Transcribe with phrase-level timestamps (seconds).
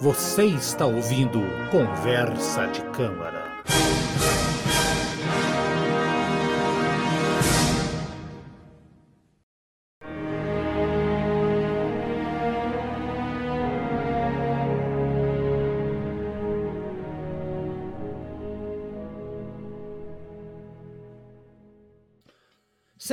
[0.00, 3.47] Você está ouvindo Conversa de Câmara.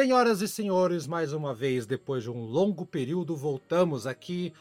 [0.05, 4.53] Senhoras e senhores, mais uma vez, depois de um longo período, voltamos aqui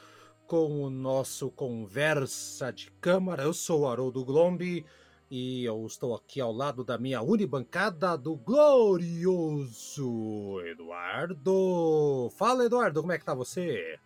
[0.47, 3.43] com o nosso Conversa de Câmara.
[3.43, 4.87] Eu sou o Haroldo Glombi
[5.30, 9.69] e eu estou aqui ao lado da minha unibancada do glorioso
[10.65, 12.31] Eduardo.
[12.39, 13.98] Fala, Eduardo, como é que tá você?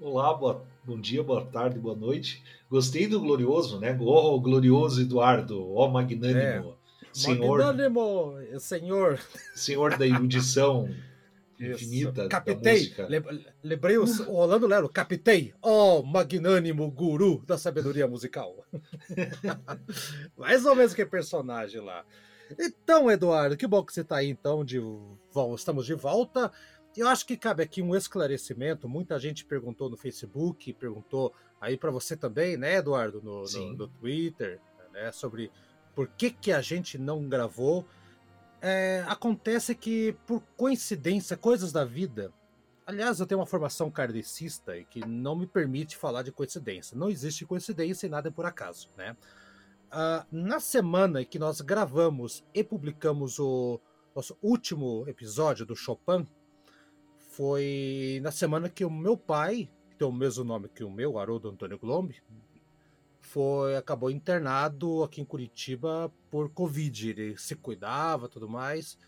[0.00, 2.42] Olá, boa, bom dia, boa tarde, boa noite.
[2.70, 3.94] Gostei do glorioso, né?
[4.00, 6.70] Oh, glorioso Eduardo, ó, oh, magnânimo.
[6.72, 6.77] É.
[7.12, 9.20] Senhor, magnânimo, senhor.
[9.54, 10.88] Senhor da erudição
[11.58, 12.28] infinita.
[12.28, 12.94] Capitei.
[13.62, 14.88] lembrei o, o Orlando Lero.
[14.88, 15.54] Capitei.
[15.60, 18.64] Ó, oh, magnânimo guru da sabedoria musical.
[20.36, 22.04] Mais ou menos que personagem lá.
[22.58, 24.80] Então, Eduardo, que bom que você está aí, então, de
[25.54, 26.50] estamos de volta.
[26.96, 28.88] Eu acho que cabe aqui um esclarecimento.
[28.88, 33.88] Muita gente perguntou no Facebook, perguntou aí para você também, né, Eduardo, no, no, no
[33.88, 34.60] Twitter,
[34.92, 35.50] né, sobre
[35.98, 37.84] por que, que a gente não gravou
[38.62, 42.32] é, acontece que, por coincidência, coisas da vida.
[42.86, 46.96] Aliás, eu tenho uma formação kardecista e que não me permite falar de coincidência.
[46.96, 49.16] Não existe coincidência e nada é por acaso, né?
[49.88, 53.80] Uh, na semana que nós gravamos e publicamos o
[54.14, 56.24] nosso último episódio do Chopin,
[57.30, 61.18] foi na semana que o meu pai, que tem o mesmo nome que o meu,
[61.18, 62.22] Haroldo Antônio Glombe,
[63.28, 67.10] foi acabou internado aqui em Curitiba por Covid.
[67.10, 68.98] Ele se cuidava, tudo mais.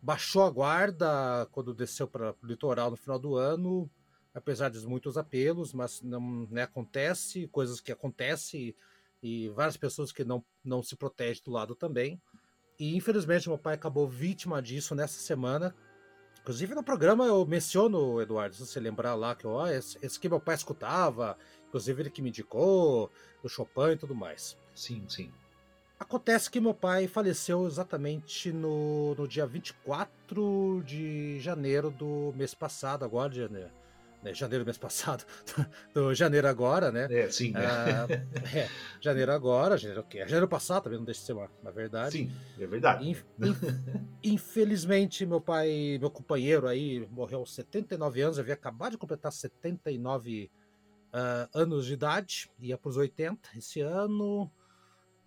[0.00, 3.90] Baixou a guarda quando desceu para o litoral no final do ano,
[4.32, 8.74] apesar de muitos apelos, mas não né, acontece coisas que acontecem
[9.22, 12.20] e, várias pessoas que não não se protegem do lado também.
[12.78, 15.74] E infelizmente meu pai acabou vítima disso nessa semana.
[16.40, 20.28] Inclusive no programa eu menciono, Eduardo, se você lembrar lá, que ó, esse, esse que
[20.28, 21.36] meu pai escutava,
[21.76, 23.10] inclusive ele que me indicou,
[23.42, 24.56] do Chopin e tudo mais.
[24.74, 25.30] Sim, sim.
[26.00, 33.04] Acontece que meu pai faleceu exatamente no, no dia 24 de janeiro do mês passado,
[33.04, 33.70] agora de janeiro.
[34.22, 35.24] Né, janeiro do mês passado,
[35.94, 37.06] do janeiro agora, né?
[37.10, 37.52] É, sim.
[37.52, 37.60] Né?
[37.64, 38.06] Ah,
[38.56, 38.68] é,
[39.00, 40.20] janeiro agora, janeiro o quê?
[40.20, 42.12] Janeiro passado também, não deixa de ser uma, uma verdade.
[42.12, 43.08] Sim, é verdade.
[43.08, 43.62] Inf, inf,
[44.24, 50.50] infelizmente, meu pai, meu companheiro aí, morreu aos 79 anos, havia acabado de completar 79
[50.50, 50.65] anos
[51.16, 54.50] uh, anos de idade, ia para os 80 esse ano,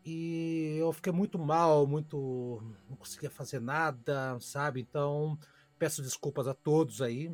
[0.05, 2.61] e eu fiquei muito mal, muito.
[2.87, 4.79] não conseguia fazer nada, sabe?
[4.79, 5.37] Então,
[5.77, 7.31] peço desculpas a todos aí.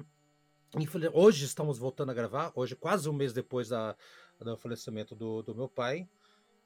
[1.14, 3.96] Hoje estamos voltando a gravar, hoje, quase um mês depois da,
[4.40, 6.10] do falecimento do, do meu pai.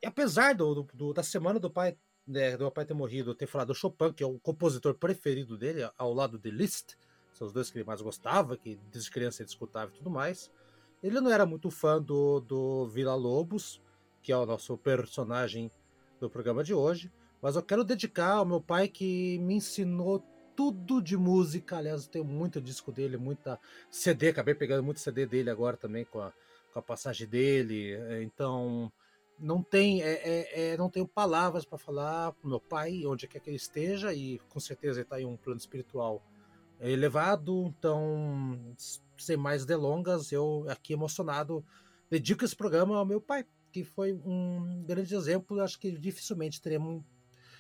[0.02, 1.96] E apesar do, do, da semana do pai,
[2.26, 5.58] né, do meu pai ter morrido, ter falado do Chopin, que é o compositor preferido
[5.58, 6.96] dele, ao lado de Liszt,
[7.34, 10.50] são os dois que ele mais gostava, que desde criança ele escutava e tudo mais.
[11.02, 13.82] Ele não era muito fã do, do Vila Lobos,
[14.22, 15.72] que é o nosso personagem
[16.20, 17.12] do programa de hoje,
[17.42, 20.24] mas eu quero dedicar ao meu pai que me ensinou
[20.56, 21.78] tudo de música.
[21.78, 23.58] Aliás, eu tenho muito disco dele, muita
[23.90, 26.34] CD, acabei pegando muito CD dele agora também com a,
[26.74, 27.98] com a passagem dele.
[28.22, 28.92] Então,
[29.40, 33.40] não tem é, é, é não tenho palavras para falar pro meu pai, onde quer
[33.40, 36.22] que ele esteja, e com certeza ele está em um plano espiritual
[36.82, 37.74] elevado.
[37.78, 38.76] Então,
[39.20, 41.64] sem mais delongas, eu aqui emocionado
[42.10, 45.62] dedico esse programa ao meu pai, que foi um grande exemplo.
[45.62, 47.04] Acho que dificilmente teremos,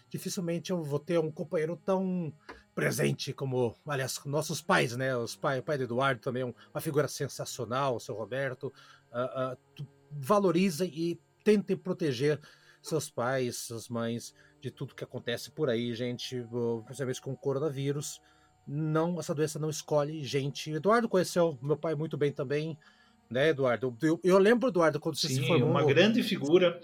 [0.09, 2.33] dificilmente eu vou ter um companheiro tão
[2.73, 5.15] presente como, aliás, nossos pais, né?
[5.15, 8.73] Os pai, o pai do Eduardo também é uma figura sensacional, o seu Roberto.
[9.11, 12.39] Uh, uh, valoriza e tente proteger
[12.81, 16.43] seus pais, suas mães de tudo que acontece por aí, gente,
[16.85, 18.21] principalmente com o coronavírus
[18.69, 20.71] não essa doença não escolhe gente.
[20.71, 22.77] Eduardo conheceu meu pai muito bem também,
[23.29, 23.97] né, Eduardo?
[24.01, 25.69] Eu, eu lembro, Eduardo, quando você Sim, se formou.
[25.69, 26.79] uma grande figura.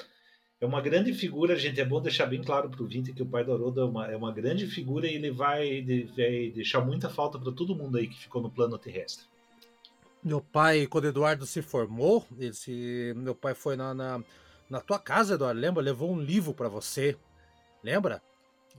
[0.59, 1.79] É uma grande figura, gente.
[1.79, 4.11] É bom deixar bem claro para o Vinte que o pai do Haroldo é uma,
[4.11, 5.85] é uma grande figura e ele vai,
[6.15, 9.25] vai deixar muita falta para todo mundo aí que ficou no plano terrestre.
[10.23, 14.23] Meu pai, quando Eduardo se formou, esse, meu pai foi na, na,
[14.69, 15.83] na tua casa, Eduardo, lembra?
[15.83, 17.15] Levou um livro para você.
[17.83, 18.23] Lembra?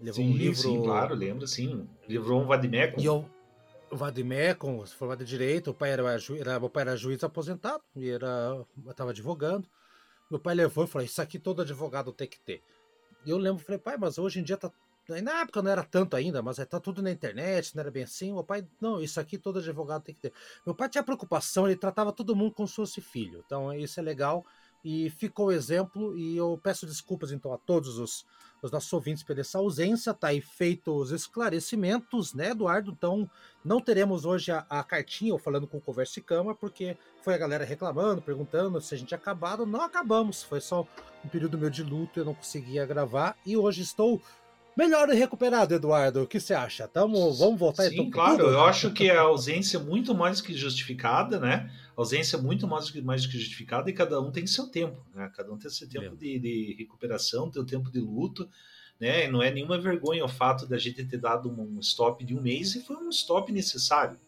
[0.01, 0.63] Levou sim, um livro.
[0.63, 1.89] Sim, claro, lembro, sim.
[2.09, 3.01] Livrou um Vadimecum.
[3.01, 3.29] E eu,
[3.91, 7.83] o Vadimecum, formado de direito, o pai era, ju, era, meu pai era juiz aposentado
[7.95, 9.69] e era, estava advogando.
[10.31, 12.63] Meu pai levou e falou: Isso aqui todo advogado tem que ter.
[13.25, 14.71] E eu lembro, falei, pai, mas hoje em dia tá
[15.09, 18.33] na época não era tanto ainda, mas tá tudo na internet, não era bem assim.
[18.33, 20.33] Meu pai, não, isso aqui todo advogado tem que ter.
[20.65, 23.43] Meu pai tinha preocupação, ele tratava todo mundo como se fosse filho.
[23.47, 24.45] Então isso é legal
[24.85, 26.17] e ficou o exemplo.
[26.19, 28.27] E eu peço desculpas então a todos os,
[28.63, 30.15] os nossos ouvintes pela essa ausência.
[30.15, 32.91] Tá aí feito os esclarecimentos, né, Eduardo?
[32.91, 33.29] Então
[33.65, 37.39] não teremos hoje a, a cartinha ou falando com o Converse Câmara, porque foi a
[37.39, 39.67] galera reclamando, perguntando se a gente tinha acabado.
[39.67, 40.87] Não acabamos, foi só
[41.25, 43.37] um período meu de luto, eu não conseguia gravar.
[43.45, 44.21] E hoje estou
[44.77, 46.23] melhor recuperado, Eduardo.
[46.23, 46.87] O que você acha?
[46.87, 48.37] Tamo, vamos voltar Sim, então, claro.
[48.37, 48.51] Tudo?
[48.51, 51.71] Eu acho que a ausência é muito mais que justificada, né?
[51.97, 55.31] A ausência é muito mais, mais que justificada e cada um tem seu tempo, né?
[55.35, 58.49] Cada um tem seu tempo de, de, recuperação, tem o tempo de luto,
[59.01, 59.25] né?
[59.25, 62.43] E não é nenhuma vergonha o fato da gente ter dado um stop de um
[62.43, 64.19] mês e foi um stop necessário.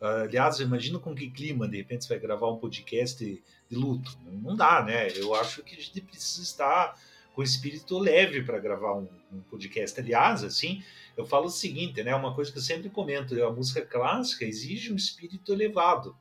[0.00, 3.40] Aliás, imagina com que clima, de repente, você vai gravar um podcast de,
[3.70, 4.18] de luto.
[4.42, 5.06] Não dá, né?
[5.14, 6.98] Eu acho que a gente precisa estar
[7.34, 9.98] com espírito leve para gravar um, um, podcast.
[9.98, 10.82] Aliás, assim,
[11.16, 12.14] eu falo o seguinte, né?
[12.14, 16.16] Uma coisa que eu sempre comento: a música clássica exige um espírito elevado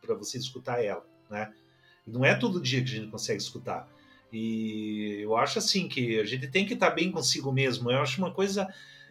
[0.00, 1.52] para você escutar ela, né?
[2.06, 3.88] Não é todo dia que a gente consegue escutar.
[4.32, 7.90] E eu acho assim que a gente tem que estar bem consigo mesmo.
[7.90, 8.66] Eu acho uma coisa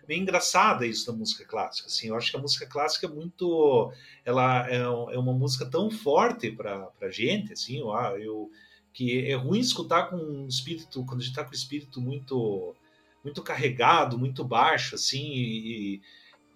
[0.07, 1.88] bem engraçada isso da música clássica.
[1.88, 3.94] Assim, eu acho que a música clássica é muito,
[4.25, 7.54] ela é, é uma música tão forte para a gente.
[7.54, 8.51] Assim, eu, eu
[8.93, 12.75] que é ruim escutar com um espírito, quando a gente está com o espírito muito
[13.23, 16.01] muito carregado, muito baixo, assim, e,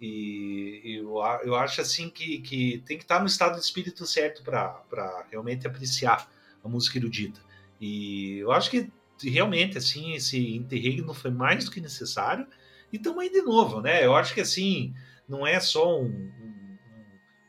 [0.00, 3.64] e, e eu, eu acho assim que, que tem que estar tá no estado de
[3.64, 6.28] espírito certo para realmente apreciar
[6.64, 7.40] a música erudita.
[7.80, 8.90] E eu acho que
[9.22, 12.46] realmente assim esse interregno foi mais do que necessário.
[12.92, 14.04] E aí de novo, né?
[14.04, 14.94] Eu acho que assim
[15.28, 16.78] não é só um, um,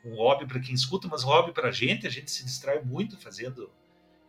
[0.06, 2.08] um hobby para quem escuta, mas hobby para a gente.
[2.08, 3.70] A gente se distrai muito fazendo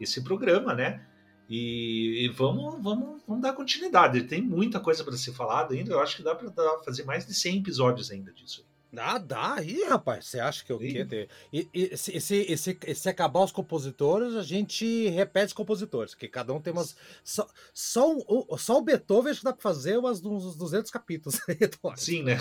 [0.00, 1.06] esse programa, né?
[1.48, 4.24] E, e, vamos, vamos, vamos dar continuidade.
[4.24, 5.92] Tem muita coisa para ser falada ainda.
[5.92, 6.52] Eu acho que dá para
[6.84, 8.66] fazer mais de 100 episódios ainda disso.
[8.96, 9.56] Ah, dá.
[9.62, 13.52] Ih, rapaz, você acha que eu quero E, e, se, se, se, se, acabar os
[13.52, 16.96] compositores, a gente repete os compositores, que cada um tem umas.
[17.22, 21.38] Só, só, o, só o Beethoven acho que dá para fazer umas, uns 200 capítulos.
[21.96, 22.38] Sim, né?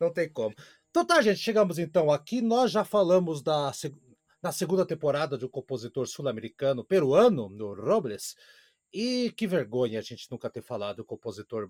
[0.00, 0.54] Não tem como.
[0.90, 2.40] Então tá, gente, chegamos então aqui.
[2.40, 3.72] Nós já falamos da
[4.42, 8.36] na segunda temporada de um compositor sul-americano peruano, no Robles.
[8.92, 11.68] E que vergonha a gente nunca ter falado do compositor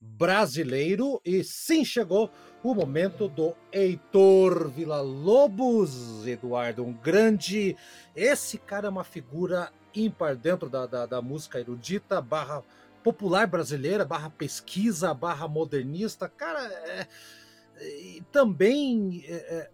[0.00, 1.20] brasileiro.
[1.24, 2.30] E sim, chegou
[2.62, 7.76] o momento do Heitor Villa-Lobos, Eduardo, um grande.
[8.14, 12.62] Esse cara é uma figura ímpar dentro da, da, da música erudita, barra
[13.02, 16.28] popular brasileira, barra pesquisa, barra modernista.
[16.28, 17.06] Cara, é,
[17.76, 19.70] é, também é, é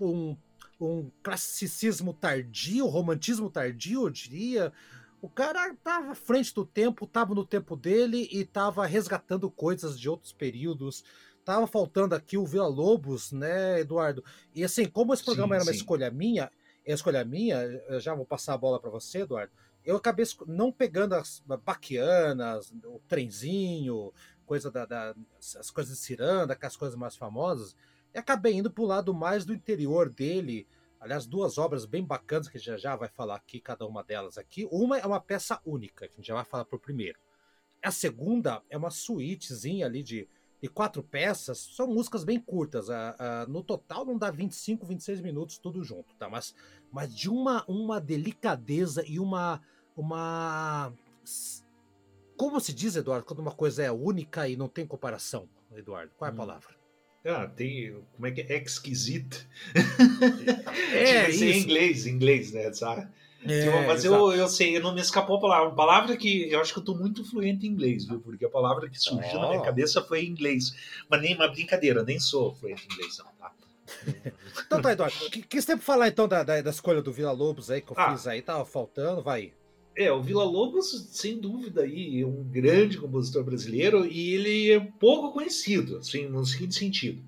[0.00, 0.36] um
[0.80, 4.72] um classicismo tardio, romantismo tardio, eu diria.
[5.20, 9.98] O cara estava à frente do tempo, estava no tempo dele e estava resgatando coisas
[9.98, 11.04] de outros períodos.
[11.44, 14.24] Tava faltando aqui o Vila Lobos, né, Eduardo?
[14.54, 15.78] E assim, como esse programa sim, era uma sim.
[15.78, 16.50] escolha minha,
[16.84, 17.58] é escolha minha,
[18.00, 19.52] já vou passar a bola para você, Eduardo.
[19.84, 24.12] Eu acabei não pegando as baquianas, o trenzinho,
[24.46, 27.76] coisa da, da, as coisas de ciranda, as coisas mais famosas.
[28.14, 30.68] E acabei indo para o lado mais do interior dele.
[31.00, 34.04] Aliás, duas obras bem bacanas que a gente já, já vai falar aqui, cada uma
[34.04, 34.66] delas aqui.
[34.70, 37.18] Uma é uma peça única, que a gente já vai falar por primeiro.
[37.82, 40.28] A segunda é uma suítezinha ali de,
[40.62, 41.58] de quatro peças.
[41.58, 42.86] São músicas bem curtas.
[43.48, 46.30] no total não dá 25, 26 minutos tudo junto, tá?
[46.30, 46.54] Mas,
[46.92, 49.60] mas de uma, uma delicadeza e uma,
[49.96, 50.94] uma.
[52.36, 56.12] Como se diz, Eduardo, quando uma coisa é única e não tem comparação, Eduardo?
[56.16, 56.36] Qual é a hum.
[56.36, 56.83] palavra?
[57.24, 57.96] Ah, tem.
[58.14, 58.56] Como é que é?
[58.56, 59.46] Exquisite.
[60.92, 61.44] É, isso.
[61.44, 62.72] em inglês, em inglês, né?
[62.72, 63.08] Sabe?
[63.46, 65.68] É, tipo, mas eu, eu sei, eu não me escapou a palavra.
[65.68, 68.20] Uma palavra que eu acho que eu tô muito fluente em inglês, viu?
[68.20, 69.42] Porque a palavra que surgiu oh.
[69.42, 70.74] na minha cabeça foi em inglês.
[71.08, 73.52] Mas nem uma brincadeira, nem sou fluente em inglês, não, tá?
[74.66, 75.14] então tá, Eduardo.
[75.48, 78.12] Quis tempo falar então da, da, da, escolha do Vila Lobos aí que eu ah.
[78.12, 79.52] fiz aí, tava faltando, vai.
[79.96, 85.32] É, o Vila Lobos, sem dúvida, aí, um grande compositor brasileiro e ele é pouco
[85.32, 87.22] conhecido, assim, no seguinte sentido.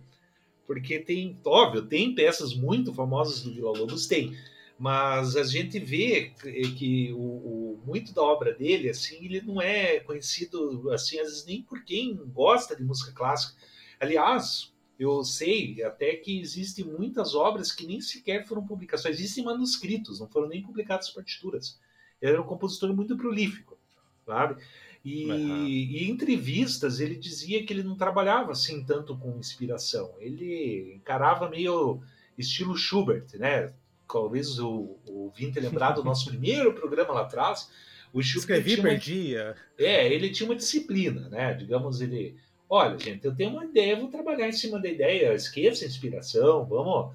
[0.67, 4.37] Porque tem, óbvio, tem peças muito famosas do Vila Lobos, tem,
[4.77, 6.33] mas a gente vê
[6.77, 11.47] que o, o, muito da obra dele, assim, ele não é conhecido, assim, às vezes
[11.47, 13.57] nem por quem gosta de música clássica.
[14.01, 20.19] Aliás, eu sei até que existem muitas obras que nem sequer foram publicadas, existem manuscritos,
[20.19, 21.79] não foram nem publicadas partituras.
[22.27, 23.79] Ele era um compositor muito prolífico,
[24.25, 24.63] sabe?
[25.05, 25.67] E, uhum.
[25.67, 30.13] e, em entrevistas ele dizia que ele não trabalhava assim tanto com inspiração.
[30.19, 32.01] Ele encarava meio
[32.37, 33.73] estilo Schubert, né?
[34.11, 37.71] Talvez o, o ouvinte lembrar do nosso primeiro programa lá atrás.
[38.13, 39.55] O Schubert Escrevi, uma, perdia.
[39.79, 41.55] É, ele tinha uma disciplina, né?
[41.55, 42.37] Digamos, ele
[42.69, 46.65] olha, gente, eu tenho uma ideia, vou trabalhar em cima da ideia, esqueça a inspiração,
[46.65, 47.15] vamos,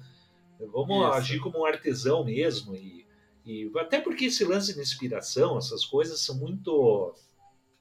[0.58, 1.12] vamos Isso.
[1.12, 2.74] agir como um artesão mesmo.
[2.74, 3.04] E,
[3.44, 7.14] e até porque esse lance de inspiração, essas coisas são muito.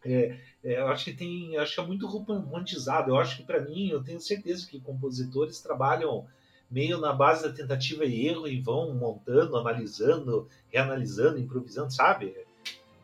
[0.04, 3.12] É, é, eu acho que tem, acho que é muito romantizado.
[3.12, 6.26] Eu acho que para mim, eu tenho certeza que compositores trabalham
[6.70, 12.34] meio na base da tentativa e erro e vão montando, analisando, reanalisando, improvisando, sabe?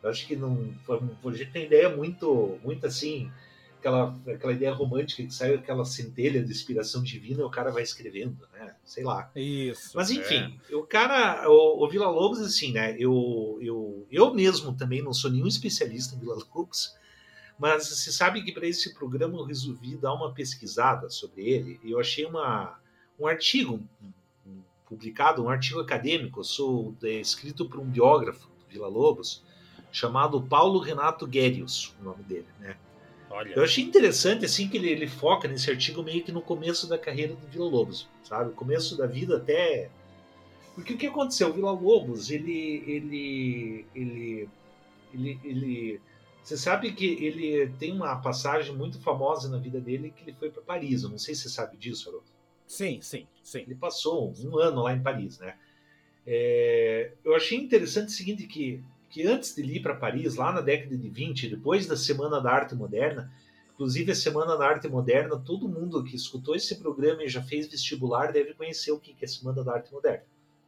[0.02, 3.30] Eu acho que não, a gente tem ideia muito, muito assim,
[3.78, 8.36] aquela, aquela ideia romântica que sai aquela centelha de inspiração divina o cara vai escrevendo,
[8.52, 8.74] né?
[8.84, 9.30] Sei lá.
[9.34, 9.92] Isso.
[9.94, 10.74] Mas enfim, é.
[10.74, 12.96] o cara, o, o Vila Lobos, assim, né?
[12.98, 16.96] Eu, eu, eu mesmo também não sou nenhum especialista em Vila Lobos,
[17.58, 21.90] mas você sabe que para esse programa eu resolvi dar uma pesquisada sobre ele e
[21.92, 22.78] eu achei uma,
[23.18, 23.80] um artigo
[24.86, 29.44] publicado, um artigo acadêmico, eu sou é, escrito por um biógrafo do Vila Lobos,
[29.92, 32.76] chamado Paulo Renato Guérios, o nome dele, né?
[33.38, 33.52] Olha.
[33.54, 36.98] Eu achei interessante assim que ele, ele, foca nesse artigo meio que no começo da
[36.98, 38.50] carreira do Vila Lobos, sabe?
[38.50, 39.88] O começo da vida até
[40.74, 41.50] porque o que aconteceu?
[41.50, 44.48] O Vila Lobos, ele ele ele
[45.14, 46.00] ele, ele
[46.42, 50.50] você sabe que ele tem uma passagem muito famosa na vida dele que ele foi
[50.50, 51.04] para Paris.
[51.04, 52.26] Eu não sei se você sabe disso, Haroldo.
[52.66, 53.60] Sim, sim, sim.
[53.60, 55.56] Ele passou um ano lá em Paris, né?
[56.26, 60.60] É, eu achei interessante o seguinte que que antes de ir para Paris, lá na
[60.60, 63.32] década de 20, depois da Semana da Arte Moderna,
[63.72, 67.66] inclusive a Semana da Arte Moderna, todo mundo que escutou esse programa e já fez
[67.68, 70.24] vestibular deve conhecer o que é a Semana da Arte Moderna.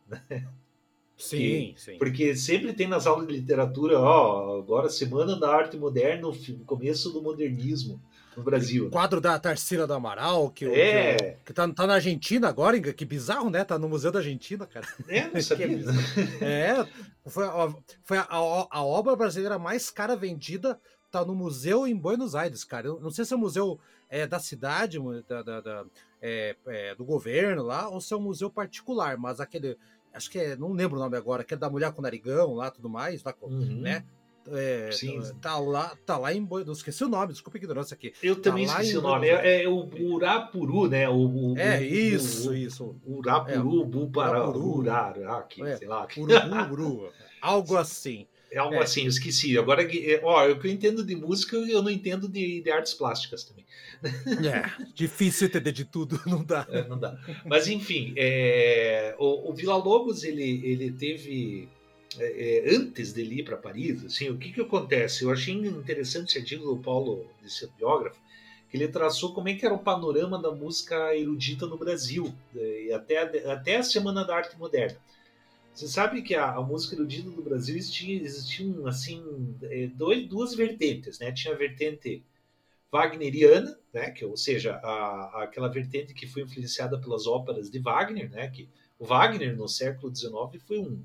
[0.09, 0.47] Né?
[1.16, 1.99] Sim, sim.
[1.99, 7.12] Porque sempre tem nas aulas de literatura, ó, agora Semana da Arte Moderna, o começo
[7.12, 8.00] do modernismo
[8.37, 8.87] no Brasil.
[8.87, 11.17] O quadro da Tarsila do Amaral, que, é.
[11.17, 13.65] que, que tá, tá, na Argentina agora, que bizarro, né?
[13.65, 14.87] Tá no Museu da Argentina, cara.
[15.09, 15.67] É, não sabia.
[16.41, 16.87] é,
[17.27, 21.97] foi, a, foi a, a, a, obra brasileira mais cara vendida, tá no museu em
[21.97, 22.87] Buenos Aires, cara.
[22.87, 25.85] Eu não sei se é o museu é, da cidade, da, da, da
[26.21, 29.77] é, é, do governo lá, ou se é um museu particular, mas aquele.
[30.13, 32.89] Acho que é, não lembro o nome agora, aquele da mulher com narigão lá, tudo
[32.89, 33.81] mais, lá, uhum.
[33.81, 34.05] né?
[34.52, 35.21] É, Sim.
[35.40, 36.64] Tá lá, tá lá em Boi.
[36.71, 38.12] Esqueci o nome, desculpa a ignorância aqui.
[38.23, 39.28] Eu tá também esqueci o nome.
[39.28, 41.09] É, é, o Urapuru, né?
[41.09, 42.97] O, o é, isso, o, isso.
[43.07, 46.07] Urapuru, é, Buparuru, Uraraki, é, sei lá.
[46.16, 48.26] Uruburu, algo assim.
[48.50, 48.78] É algo é.
[48.83, 49.57] assim, eu esqueci.
[49.57, 52.95] Agora, é, ó, o que eu entendo de música, eu não entendo de, de artes
[52.95, 53.64] plásticas também.
[54.50, 56.66] É, difícil entender de tudo, não dá.
[56.71, 57.19] É, não dá.
[57.45, 61.69] Mas, enfim, é, o, o Vila Lobos, ele, ele teve
[62.19, 65.23] é, é, antes dele ir para Paris, assim, o que, que acontece?
[65.23, 68.21] Eu achei interessante esse artigo do Paulo, desse biógrafo,
[68.69, 72.93] que ele traçou como é que era o panorama da música erudita no Brasil, é,
[72.93, 73.19] até,
[73.50, 74.99] até a Semana da Arte Moderna.
[75.73, 80.55] Você sabe que a, a música erudita do Brasil existia, existiam assim é, dois, duas
[80.55, 81.33] vertentes, né?
[81.33, 82.25] Tinha a vertente
[82.90, 84.11] wagneriana, né?
[84.11, 88.49] Que, ou seja, a, aquela vertente que foi influenciada pelas óperas de Wagner, né?
[88.50, 91.02] Que o Wagner no século XIX foi um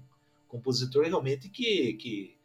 [0.56, 2.38] compositor realmente que, que,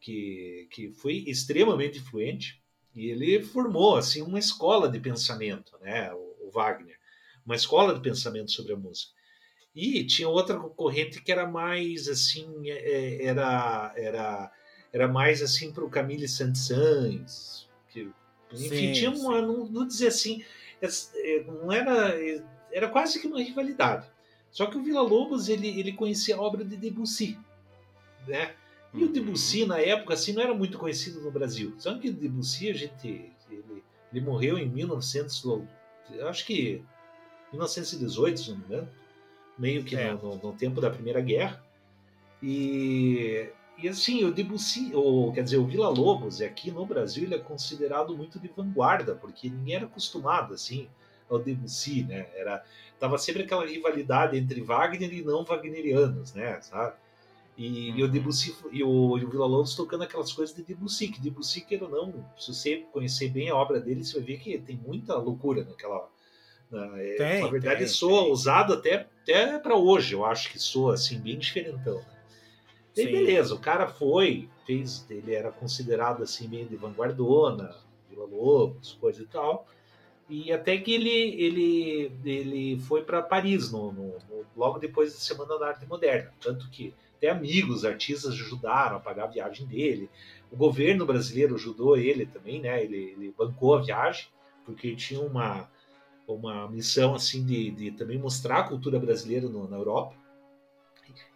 [0.00, 2.62] que, que foi extremamente influente
[2.94, 6.98] e ele formou assim uma escola de pensamento, né, o, o Wagner,
[7.44, 9.12] uma escola de pensamento sobre a música.
[9.74, 14.52] E tinha outra corrente que era mais assim, é, é, era era
[14.92, 18.10] era mais assim para o Camille Saint-Saëns, que
[18.52, 20.42] enfim, sim, tinha uma, não, não dizer assim,
[20.80, 22.14] é, não era
[22.72, 24.10] era quase que uma rivalidade.
[24.50, 27.38] Só que o Vila Lobos ele, ele conhecia a obra de Debussy,
[28.26, 28.54] né?
[28.94, 29.68] E o Debussy uhum.
[29.68, 31.74] na época assim não era muito conhecido no Brasil.
[31.78, 35.44] Só que o Debussy a gente ele, ele morreu em 1900,
[36.22, 36.82] acho que
[37.52, 38.88] 1918, se não me engano,
[39.58, 40.12] meio que é.
[40.12, 41.62] no, no, no, tempo da Primeira Guerra.
[42.42, 43.48] E,
[43.78, 47.38] e assim, o Debussy, ou quer dizer, o Vila Lobos aqui no Brasil ele é
[47.38, 50.88] considerado muito de vanguarda, porque ninguém era acostumado assim
[51.28, 52.28] ao Debussy, né?
[52.34, 52.64] Era
[52.98, 56.94] tava sempre aquela rivalidade entre Wagner e não wagnerianos, né, sabe?
[57.56, 58.12] E, e o uhum.
[58.12, 61.86] Debussy e o, e o Vila Lobos tocando aquelas coisas de Debussy, que Debussy, queira
[61.86, 65.16] ou não, se você conhecer bem a obra dele, você vai ver que tem muita
[65.16, 66.08] loucura naquela.
[66.70, 68.32] Na, é, tem, na verdade, tem, soa tem.
[68.32, 71.96] usado até, até para hoje, eu acho que soa assim, bem diferentão.
[71.96, 72.04] Né?
[72.94, 77.74] E beleza, o cara foi, fez, ele era considerado assim, meio de vanguardona,
[78.10, 79.66] Vila Lobos, coisa e tal.
[80.28, 85.20] E até que ele, ele, ele foi para Paris no, no, no, logo depois da
[85.20, 86.32] Semana da Arte Moderna.
[86.40, 90.10] Tanto que até amigos, artistas ajudaram a pagar a viagem dele.
[90.50, 92.82] O governo brasileiro ajudou ele também, né?
[92.82, 94.26] Ele, ele bancou a viagem,
[94.64, 95.70] porque tinha uma,
[96.26, 100.14] uma missão assim de, de também mostrar a cultura brasileira no, na Europa.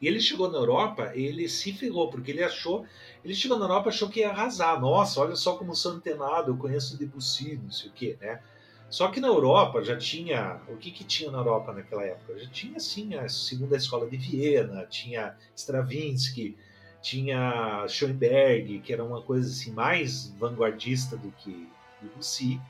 [0.00, 2.84] E ele chegou na Europa, ele se ferrou, porque ele achou.
[3.24, 4.80] Ele chegou na Europa achou que ia arrasar.
[4.80, 8.42] Nossa, olha só como sou antenado, eu conheço Debussy, não sei o quê, né?
[8.90, 10.60] Só que na Europa já tinha.
[10.68, 12.36] O que, que tinha na Europa naquela época?
[12.36, 16.56] Já tinha, assim, a segunda escola de Viena, tinha Stravinsky,
[17.00, 21.68] tinha Schoenberg, que era uma coisa assim mais vanguardista do que
[22.02, 22.60] Debussy.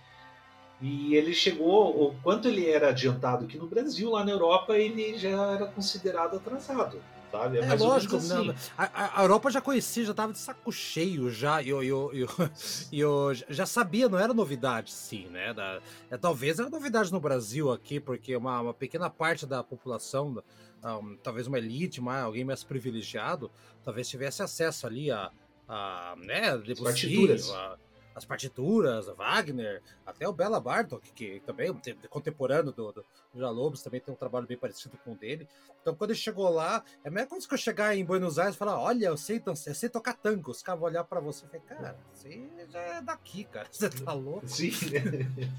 [0.82, 5.18] E ele chegou, o quanto ele era adiantado aqui no Brasil, lá na Europa, ele
[5.18, 7.02] já era considerado atrasado.
[7.30, 7.58] Sabe?
[7.58, 8.46] É, é lógico, assim.
[8.46, 12.10] não, a, a, Europa já conhecia, já estava de saco cheio já, e eu, eu,
[12.12, 12.28] eu,
[12.92, 15.54] eu, já sabia, não era novidade, sim, né?
[15.54, 20.42] Da, é, talvez era novidade no Brasil aqui, porque uma, uma pequena parte da população,
[20.84, 23.50] um, talvez uma elite, uma, alguém mais privilegiado,
[23.84, 25.30] talvez tivesse acesso ali a,
[25.68, 27.48] a né, partituras.
[27.50, 27.78] A,
[28.20, 34.00] as partituras, Wagner, até o Bela Bartok, que também é contemporâneo do, do Lobos, também
[34.00, 35.48] tem um trabalho bem parecido com o dele.
[35.80, 38.54] Então, quando ele chegou lá, é a mesma coisa que eu chegar em Buenos Aires
[38.54, 40.50] e falar: Olha, eu sei, eu sei tocar tango.
[40.50, 43.66] Os caras vão olhar pra você e falar: Cara, você já é daqui, cara.
[43.72, 44.46] Você tá louco?
[44.46, 44.70] Sim.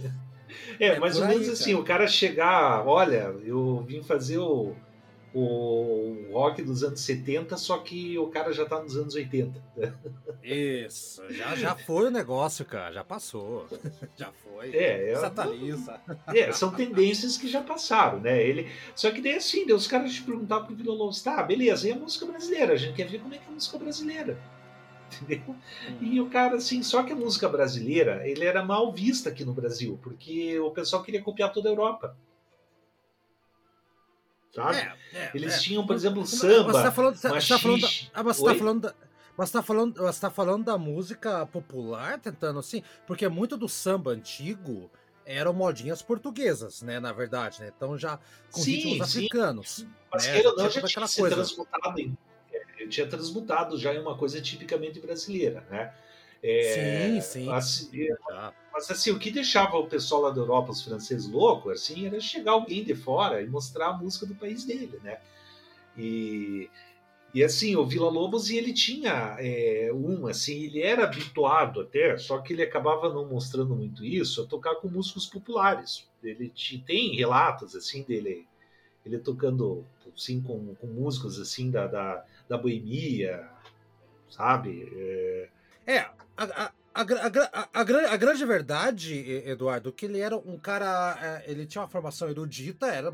[0.80, 4.76] é, é mais ou menos assim: o cara chegar, olha, eu vim fazer o
[5.34, 9.62] o rock dos anos 70, só que o cara já tá nos anos 80.
[10.44, 13.66] Isso, já, já foi o negócio, cara, já passou.
[14.18, 14.76] Já foi.
[14.76, 18.44] É, é, é, são tendências que já passaram, né?
[18.44, 21.96] Ele, só que daí assim, os caras te perguntavam pro Lobos, tá, beleza, e a
[21.96, 22.74] música brasileira?
[22.74, 24.38] A gente quer ver como é que é a música brasileira.
[25.22, 25.56] Entendeu?
[26.02, 29.54] E o cara, assim, só que a música brasileira, ele era mal vista aqui no
[29.54, 32.18] Brasil, porque o pessoal queria copiar toda a Europa
[34.52, 34.78] sabe?
[34.78, 35.60] É, é, Eles é.
[35.60, 36.74] tinham, por exemplo, samba.
[36.74, 38.96] Você tá falando, você, tá falando, ah, você tá falando da,
[39.38, 44.12] mas tá falando, você tá falando da música popular, tentando assim, porque muito do samba
[44.12, 44.92] antigo
[45.26, 47.72] eram modinhas portuguesas, né, na verdade, né?
[47.76, 48.20] Então já
[48.52, 49.20] com sim, ritmos sim.
[49.20, 49.88] africanos.
[50.12, 50.44] Mas né?
[50.44, 51.36] não, já tinha coisa.
[51.36, 52.18] transmutado em,
[52.52, 55.94] é, tinha transmutado já em uma coisa tipicamente brasileira, né?
[56.44, 57.52] É, sim, sim.
[57.52, 58.08] Assim,
[58.74, 62.20] mas assim, o que deixava o pessoal lá da Europa, os franceses loucos, assim, era
[62.20, 65.20] chegar alguém de fora e mostrar a música do país dele, né?
[65.96, 66.70] E,
[67.34, 72.18] e assim, o Vila Lobos, e ele tinha é, um, assim, ele era habituado até,
[72.18, 76.10] só que ele acabava não mostrando muito isso, a tocar com músicos populares.
[76.24, 78.48] Ele te, tem relatos, assim, dele,
[79.06, 83.48] ele tocando, assim, com, com músicos, assim, da, da, da boemia,
[84.30, 84.90] sabe?
[84.96, 85.50] É,
[85.86, 91.18] é a, a, a, a, grande verdade, Eduardo, que ele era um cara.
[91.22, 93.12] É, ele tinha uma formação erudita, era.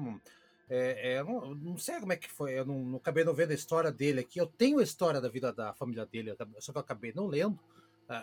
[0.69, 3.51] É, é, não, não, sei como é que foi, eu não, não acabei não vendo
[3.51, 4.39] a história dele aqui.
[4.39, 7.59] Eu tenho a história da vida da família dele, só que eu acabei não lendo,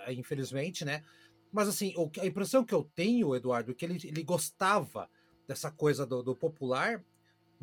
[0.09, 1.03] infelizmente, né?
[1.51, 5.09] Mas assim, a impressão que eu tenho, Eduardo, é que ele, ele gostava
[5.47, 7.03] dessa coisa do, do popular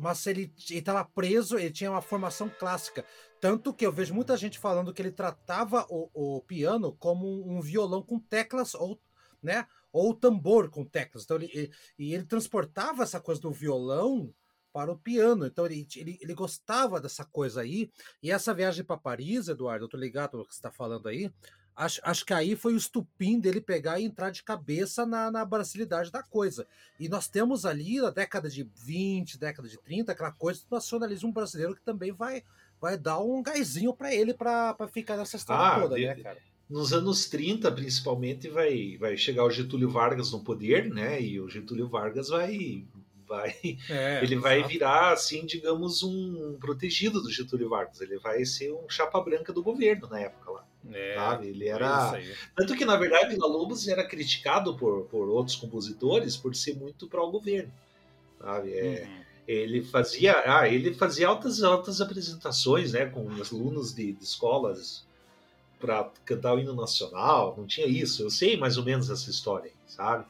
[0.02, 3.04] mas ele estava preso, ele tinha uma formação clássica.
[3.40, 7.60] Tanto que eu vejo muita gente falando que ele tratava o, o piano como um,
[7.60, 9.00] violão com teclas ou,
[9.40, 11.22] né, ou tambor com teclas.
[11.22, 14.34] Então ele, ele, e ele transportava essa coisa do violão
[14.72, 15.46] para o piano.
[15.46, 17.88] Então ele, ele, ele gostava dessa coisa aí.
[18.20, 21.30] E essa viagem para Paris, Eduardo, eu tô ligado ao que você está falando aí,
[21.74, 25.44] Acho, acho que aí foi o estupim dele pegar e entrar de cabeça na, na
[25.44, 26.66] brasilidade da coisa.
[27.00, 31.32] E nós temos ali, na década de 20, década de 30, aquela coisa do nacionalismo
[31.32, 32.42] brasileiro que também vai,
[32.80, 36.38] vai dar um gásinho para ele para ficar nessa história ah, toda, de, né, cara?
[36.68, 41.20] Nos anos 30, principalmente, vai, vai chegar o Getúlio Vargas no poder, né?
[41.20, 42.84] E o Getúlio Vargas vai.
[43.26, 43.54] vai
[43.88, 48.00] é, ele vai virar, assim, digamos, um protegido do Getúlio Vargas.
[48.00, 50.71] Ele vai ser um chapa branca do governo na época lá.
[50.90, 51.48] É, sabe?
[51.48, 52.18] Ele era.
[52.56, 57.06] Tanto que, na verdade, Vila Lobos era criticado por, por outros compositores por ser muito
[57.06, 57.72] pró-governo.
[58.40, 58.72] Sabe?
[58.72, 59.22] É, uhum.
[59.46, 60.42] Ele fazia.
[60.44, 65.06] Ah, ele fazia altas, altas apresentações né, com alunos de, de escolas
[65.78, 67.54] para cantar o hino nacional.
[67.56, 68.22] Não tinha isso.
[68.22, 70.24] Eu sei mais ou menos essa história, sabe?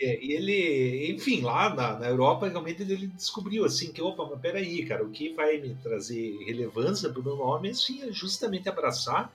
[0.00, 4.40] É, e ele, enfim, lá na, na, Europa, realmente ele descobriu assim que, opa, mas
[4.40, 8.68] peraí, cara, o que vai me trazer relevância para o meu nome assim, é justamente
[8.68, 9.32] abraçar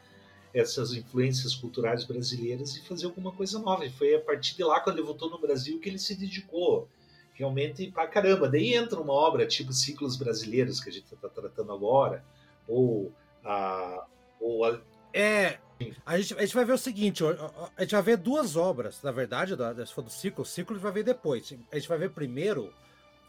[0.53, 3.85] essas influências culturais brasileiras e fazer alguma coisa nova.
[3.85, 6.87] E foi a partir de lá, quando ele voltou no Brasil, que ele se dedicou
[7.33, 8.49] realmente pra caramba.
[8.49, 12.23] Daí entra uma obra tipo Ciclos Brasileiros, que a gente está tratando agora,
[12.67, 13.11] ou
[13.43, 14.05] a.
[14.39, 14.79] Ou a...
[15.13, 15.57] É,
[16.05, 19.11] a gente, a gente vai ver o seguinte: a gente vai ver duas obras, na
[19.11, 19.55] verdade,
[19.85, 21.53] se for do ciclo, o ciclo a gente vai ver depois.
[21.71, 22.73] A gente vai ver primeiro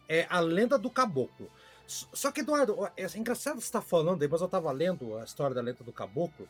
[0.09, 1.51] é A Lenda do Caboclo.
[1.87, 5.25] Só que, Eduardo, é engraçado você estar tá falando aí, mas eu estava lendo a
[5.25, 6.49] história da Lenda do Caboclo.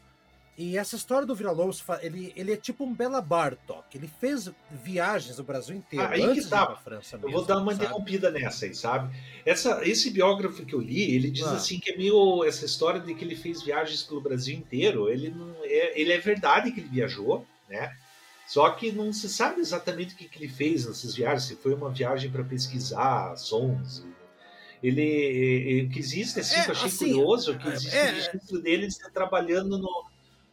[0.58, 3.84] E essa história do Vila Lobos, ele, ele é tipo um Bela Bartok.
[3.94, 6.04] Ele fez viagens no Brasil inteiro.
[6.04, 6.74] Ah, aí antes que tá.
[6.74, 7.84] França mesmo, Eu vou dar uma sabe?
[7.84, 9.16] interrompida nessa aí, sabe?
[9.46, 11.54] Essa, esse biógrafo que eu li, ele diz ah.
[11.54, 15.08] assim que é meio essa história de que ele fez viagens pelo Brasil inteiro.
[15.08, 17.96] Ele não é, ele é verdade que ele viajou, né?
[18.44, 21.44] Só que não se sabe exatamente o que, que ele fez nessas viagens.
[21.44, 24.04] Se foi uma viagem para pesquisar sons,
[24.82, 28.14] ele o que existe assim, é, que eu achei assim, curioso que existe é, o
[28.14, 30.07] registro dele de trabalhando no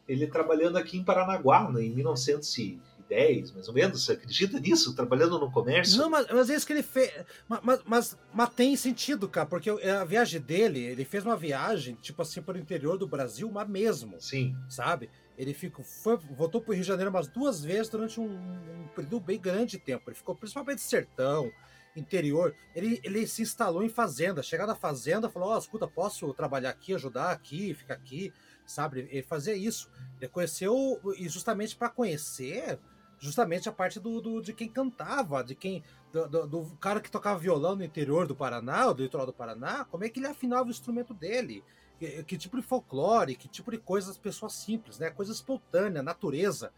[0.08, 4.04] ele trabalhando aqui em Paranaguá, né, em 1910, mais ou menos.
[4.04, 4.96] Você acredita nisso?
[4.96, 5.98] Trabalhando no comércio?
[5.98, 7.12] Não, mas, mas é isso que ele fez.
[7.48, 12.22] Mas, mas, mas, tem sentido, cara, porque a viagem dele, ele fez uma viagem, tipo
[12.22, 14.16] assim, para o interior do Brasil, mas mesmo.
[14.20, 14.56] Sim.
[14.70, 15.10] Sabe?
[15.38, 18.88] Ele ficou, foi, voltou para o Rio de Janeiro umas duas vezes durante um, um
[18.96, 20.10] período bem grande de tempo.
[20.10, 21.52] Ele ficou principalmente sertão,
[21.96, 22.54] interior.
[22.76, 24.44] Ele, ele se instalou em fazenda.
[24.44, 28.32] Chegar na fazenda, falou: Ó, oh, escuta, posso trabalhar aqui, ajudar aqui, ficar aqui
[28.66, 29.08] sabe?
[29.12, 29.90] Ele fazia isso.
[30.20, 32.80] Ele conheceu, e justamente para conhecer,
[33.20, 35.84] justamente a parte do, do, de quem cantava, de quem.
[36.12, 39.86] Do, do, do, cara que tocava violão no interior do Paraná, do litoral do Paraná,
[39.86, 41.64] como é que ele afinava o instrumento dele?
[42.00, 45.10] Que, que tipo de folclore, que tipo de coisas as pessoas simples, né?
[45.10, 46.72] Coisa espontânea, natureza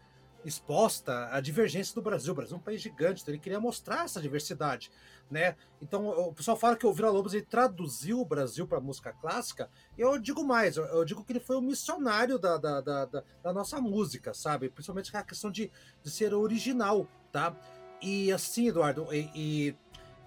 [0.44, 2.32] exposta à divergência do Brasil.
[2.32, 4.90] O Brasil é um país gigante, então ele queria mostrar essa diversidade,
[5.30, 5.56] né?
[5.80, 9.70] Então o pessoal fala que o Vila Lobos ele traduziu o Brasil para música clássica.
[9.96, 13.80] Eu digo mais, eu digo que ele foi o missionário da, da, da, da nossa
[13.80, 14.68] música, sabe?
[14.68, 15.70] Principalmente a questão de,
[16.02, 17.54] de ser original, tá?
[18.00, 19.74] E assim, Eduardo, e,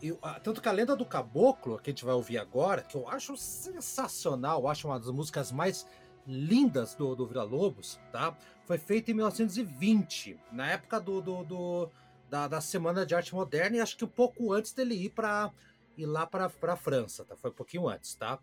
[0.01, 3.07] e tanto que a lenda do caboclo, que a gente vai ouvir agora, que eu
[3.07, 5.85] acho sensacional, eu acho uma das músicas mais
[6.27, 8.35] lindas do, do Vila Lobos, tá?
[8.65, 11.89] Foi feita em 1920, na época do, do, do
[12.31, 15.51] da, da, Semana de Arte Moderna, e acho que um pouco antes dele ir para
[15.97, 17.35] ir lá para a França, tá?
[17.35, 18.39] Foi um pouquinho antes, tá?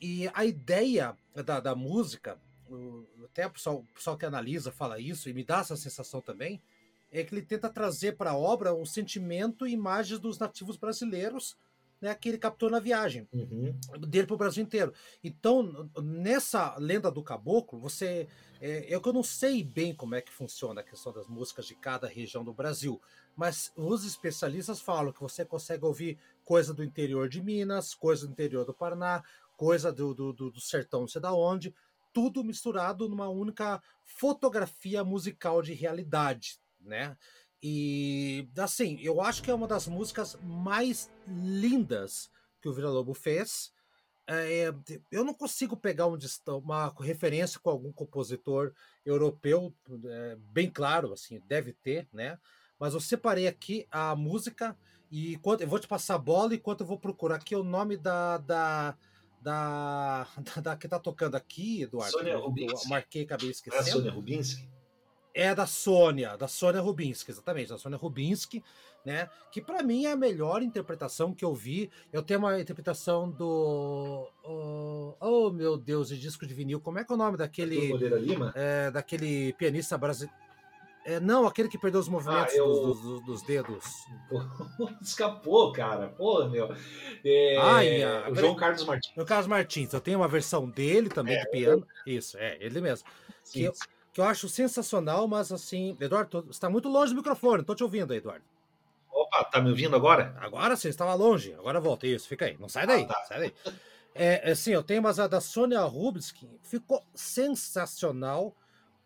[0.00, 2.40] E a ideia da, da música,
[3.22, 6.62] até o pessoal, o pessoal que analisa fala isso, e me dá essa sensação também,
[7.12, 11.58] é que ele tenta trazer para a obra um sentimento e imagens dos nativos brasileiros
[12.00, 13.74] né, que ele captou na viagem uhum.
[14.06, 14.92] dele para o Brasil inteiro.
[15.22, 18.28] Então, nessa lenda do caboclo, você.
[18.58, 21.66] É, eu que eu não sei bem como é que funciona a questão das músicas
[21.66, 23.00] de cada região do Brasil,
[23.36, 28.32] mas os especialistas falam que você consegue ouvir coisa do interior de Minas, coisa do
[28.32, 29.22] interior do Paraná,
[29.58, 31.74] coisa do, do, do, do sertão, não sei da onde,
[32.14, 37.14] tudo misturado numa única fotografia musical de realidade, né?
[37.62, 43.14] E assim, eu acho que é uma das músicas mais lindas que o Vila Lobo
[43.14, 43.72] fez.
[44.28, 44.74] É,
[45.10, 46.18] eu não consigo pegar um,
[46.62, 48.72] uma referência com algum compositor
[49.04, 49.72] europeu,
[50.04, 52.38] é, bem claro, assim, deve ter, né?
[52.78, 54.76] Mas eu separei aqui a música
[55.10, 57.96] e enquanto, eu vou te passar a bola enquanto eu vou procurar aqui o nome
[57.96, 58.96] da, da,
[59.40, 62.12] da, da, da que tá tocando aqui, Eduardo.
[62.12, 62.84] Sônia Rubinski.
[62.84, 63.84] Eu marquei, acabei esquecendo.
[63.84, 64.68] É a Sônia Rubinski?
[65.36, 68.64] É da Sônia, da Sônia Rubinski, exatamente, da Sônia Rubinski,
[69.04, 69.28] né?
[69.52, 71.90] Que para mim é a melhor interpretação que eu vi.
[72.10, 74.26] Eu tenho uma interpretação do.
[74.42, 76.80] Oh, oh meu Deus, de disco de vinil.
[76.80, 77.92] Como é que é o nome daquele.
[78.18, 78.50] Lima?
[78.56, 80.34] É, daquele pianista brasileiro.
[81.04, 82.66] É, não, aquele que perdeu os movimentos ah, eu...
[82.66, 83.84] dos, dos, dos, dedos.
[85.00, 86.08] Escapou, cara.
[86.08, 86.74] Pô, meu.
[87.24, 87.56] É...
[87.58, 88.28] Ai, a...
[88.28, 89.14] o João Carlos Martins.
[89.14, 89.92] João Carlos Martins.
[89.92, 91.86] Eu tenho uma versão dele também é, de piano.
[92.06, 92.12] Eu...
[92.14, 93.06] Isso, é, ele mesmo.
[93.44, 93.72] Sim, que, eu,
[94.16, 97.84] que eu acho sensacional, mas assim, Eduardo, você está muito longe do microfone, estou te
[97.84, 98.46] ouvindo aí, Eduardo.
[99.12, 100.34] Opa, tá me ouvindo agora?
[100.40, 103.24] Agora sim, estava longe, agora volta, isso, fica aí, não sai daí, ah, tá.
[103.28, 103.54] sai daí.
[104.18, 108.56] É, assim, eu tenho umas da Sônia Rubinski, ficou sensacional.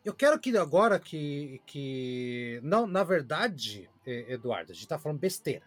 [0.04, 5.64] Eu quero que agora que, que não, na verdade, Eduardo, a gente está falando besteira.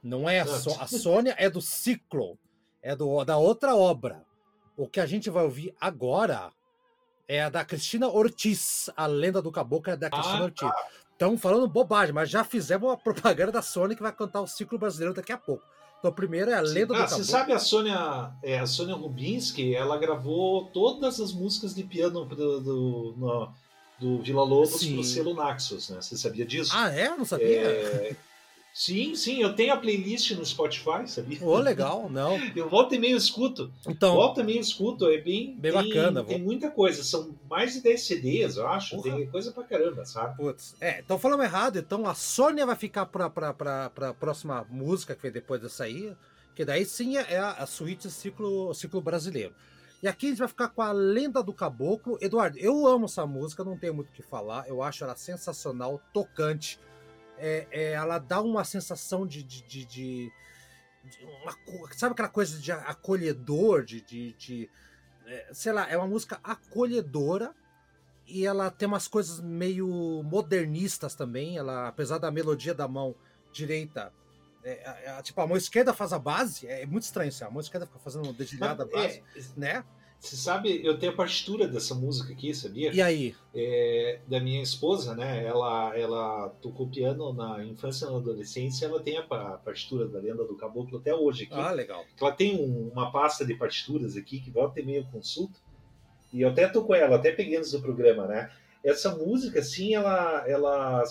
[0.00, 2.38] Não é a, so, a Sônia é do ciclo,
[2.80, 4.24] é do, da outra obra.
[4.76, 6.52] O que a gente vai ouvir agora
[7.28, 8.90] é a da Cristina Ortiz.
[8.96, 10.70] A lenda do caboclo é da Cristina ah, Ortiz.
[11.12, 14.78] Estão falando bobagem, mas já fizemos a propaganda da Sony que vai cantar o ciclo
[14.78, 15.62] brasileiro daqui a pouco.
[15.98, 17.24] Então, primeiro é a lenda ah, do caboclo.
[17.24, 22.24] Você sabe a Sônia, é, a Sônia Rubinski, ela gravou todas as músicas de piano
[22.24, 23.52] do, do, no,
[23.98, 24.94] do Vila Lobos Sim.
[24.94, 26.00] pro selo Naxos, né?
[26.00, 26.72] Você sabia disso?
[26.74, 27.08] Ah, é?
[27.08, 27.62] Não sabia.
[27.62, 28.16] É...
[28.78, 31.38] Sim, sim, eu tenho a playlist no Spotify, sabia?
[31.40, 32.36] Ô, oh, legal, não.
[32.54, 33.72] eu volto e meio escuto.
[33.88, 36.22] Então, volta e meio escuto, é bem, bem bacana.
[36.22, 36.46] Tem vou...
[36.46, 39.16] muita coisa, são mais de 10 CDs, eu acho, Porra.
[39.16, 40.36] tem coisa pra caramba, sabe?
[40.36, 44.66] Putz, é, então falando errado, então a Sônia vai ficar pra, pra, pra, pra próxima
[44.68, 46.14] música que vem depois dessa aí,
[46.54, 49.54] que daí sim é a, a suíte ciclo, ciclo brasileiro.
[50.02, 52.18] E aqui a gente vai ficar com a Lenda do Caboclo.
[52.20, 55.98] Eduardo, eu amo essa música, não tenho muito o que falar, eu acho ela sensacional,
[56.12, 56.78] tocante
[57.38, 59.42] é, é, ela dá uma sensação de.
[59.42, 60.32] de, de, de,
[61.42, 61.54] uma,
[61.92, 64.00] sabe aquela coisa de acolhedor, de.
[64.00, 64.70] de, de
[65.26, 67.54] é, sei lá, é uma música acolhedora
[68.26, 71.56] e ela tem umas coisas meio modernistas também.
[71.56, 73.14] Ela, apesar da melodia da mão
[73.52, 74.12] direita,
[74.64, 76.66] é, é, é tipo a mão esquerda faz a base.
[76.66, 79.84] É muito estranho assim, a mão esquerda fica fazendo dedilhada a base, é, né?
[80.18, 82.92] Você sabe, eu tenho a partitura dessa música aqui, sabia?
[82.92, 83.34] E aí?
[83.54, 85.44] É, da minha esposa, né?
[85.44, 88.86] Ela, ela tocou piano na infância e na adolescência.
[88.86, 91.54] Ela tem a partitura da Lenda do Caboclo até hoje aqui.
[91.54, 92.04] Ah, legal.
[92.20, 95.60] Ela tem um, uma pasta de partituras aqui que volta e meio consulta.
[96.32, 98.50] E eu até tô com ela, até peguei antes do programa, né?
[98.86, 101.02] Essa música, assim, ela, ela,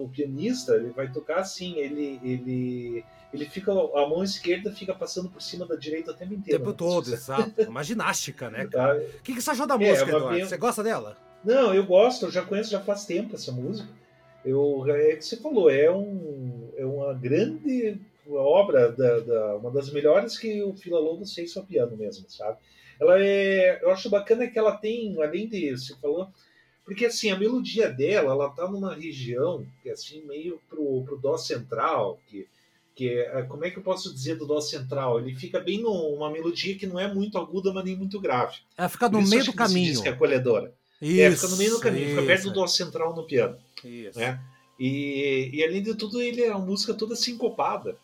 [0.00, 5.28] o pianista, ele vai tocar assim, ele, ele, ele fica, a mão esquerda fica passando
[5.28, 6.62] por cima da direita o tempo inteiro.
[6.62, 7.68] O tempo todo, exato.
[7.68, 8.66] Uma ginástica, né?
[8.66, 8.96] Tá.
[8.96, 10.46] O que, que você achou da é, música, é, Eduardo?
[10.46, 11.18] Você gosta dela?
[11.44, 13.88] Não, eu gosto, eu já conheço já faz tempo essa música.
[14.42, 19.92] Eu, é que você falou, é, um, é uma grande obra, da, da, uma das
[19.92, 22.56] melhores que o Fila Lobos fez ao piano mesmo, sabe?
[22.98, 26.28] Ela é, eu acho bacana que ela tem, além de você falou,
[26.88, 31.18] porque assim a melodia dela, ela tá numa região que é assim meio pro, pro
[31.18, 32.48] dó central, que
[32.96, 35.20] que é, como é que eu posso dizer do dó central?
[35.20, 38.56] Ele fica bem numa melodia que não é muito aguda, mas nem muito grave.
[38.76, 39.92] Ela fica no meio do caminho.
[39.92, 40.74] Diz que é acolhedora.
[41.00, 42.14] Isso, é, fica no meio do caminho, isso.
[42.16, 43.56] fica perto do dó central no piano.
[43.84, 44.18] Isso.
[44.18, 44.40] Né?
[44.80, 47.96] E, e além de tudo, ele é uma música toda sincopada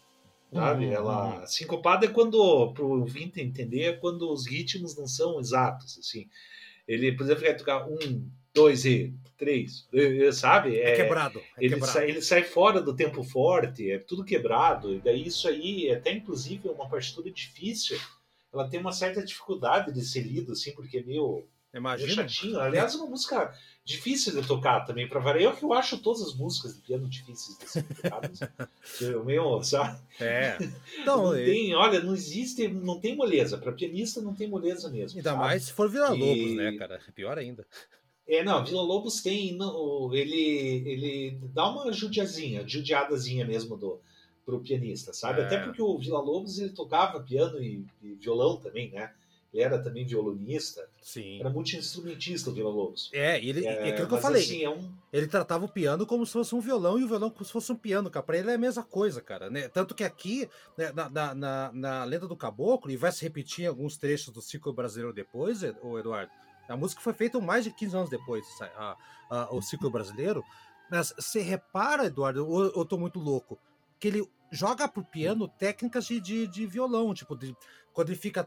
[0.53, 0.87] sabe?
[0.87, 0.92] Uhum.
[0.92, 5.99] Ela sincopada é quando para o ouvinte entender é quando os ritmos não são exatos,
[5.99, 6.29] assim.
[6.87, 9.86] Ele, por exemplo, vai tocar um, dois e três,
[10.32, 10.78] sabe?
[10.78, 11.40] É, é quebrado.
[11.56, 11.92] É ele, quebrado.
[11.92, 14.94] Sai, ele sai fora do tempo forte, é tudo quebrado.
[14.94, 17.98] E daí isso aí, até inclusive uma partitura difícil,
[18.52, 22.60] ela tem uma certa dificuldade de ser lida, assim, porque é meio, meio chatinho.
[22.60, 23.52] Aliás, é uma música
[23.84, 25.52] difícil de tocar também, para variar.
[25.52, 28.38] Eu que eu acho todas as músicas de piano difíceis de ser tocadas.
[29.26, 29.98] meu, sabe?
[30.20, 30.56] É.
[31.00, 31.44] Então, não é...
[31.44, 33.58] tem, olha, não existe, não tem moleza.
[33.58, 35.18] Para pianista não tem moleza mesmo.
[35.18, 35.42] Ainda sabe?
[35.42, 36.54] mais se for Vila Lobos, e...
[36.54, 37.00] né, cara?
[37.06, 37.66] É pior ainda.
[38.26, 44.00] É, não, Vila Lobos tem, não, ele, ele dá uma judiazinha, judiadazinha mesmo do
[44.44, 45.40] pro pianista, sabe?
[45.40, 45.44] É.
[45.44, 49.10] Até porque o Vila Lobos ele tocava piano e, e violão também, né?
[49.52, 50.87] Ele era também violonista.
[51.00, 51.38] Sim.
[51.38, 53.08] Era multi-instrumentista, o Vila Lobos.
[53.12, 54.42] É, ele, é, é aquilo que eu falei.
[54.42, 54.92] Assim, é um...
[55.12, 57.70] Ele tratava o piano como se fosse um violão e o violão como se fosse
[57.70, 58.26] um piano, cara.
[58.26, 59.48] Pra ele é a mesma coisa, cara.
[59.48, 59.68] Né?
[59.68, 63.64] Tanto que aqui, né, na, na, na, na, Lenda do Caboclo, e vai se repetir
[63.64, 66.32] em alguns trechos do ciclo brasileiro depois, o Eduardo.
[66.68, 68.96] A música foi feita mais de 15 anos depois, a,
[69.31, 70.42] a, o ciclo brasileiro.
[70.90, 73.59] Mas você repara, Eduardo, ou eu tô muito louco,
[73.98, 77.55] que ele joga pro piano técnicas de, de, de violão, tipo, de
[77.94, 78.46] quando ele fica.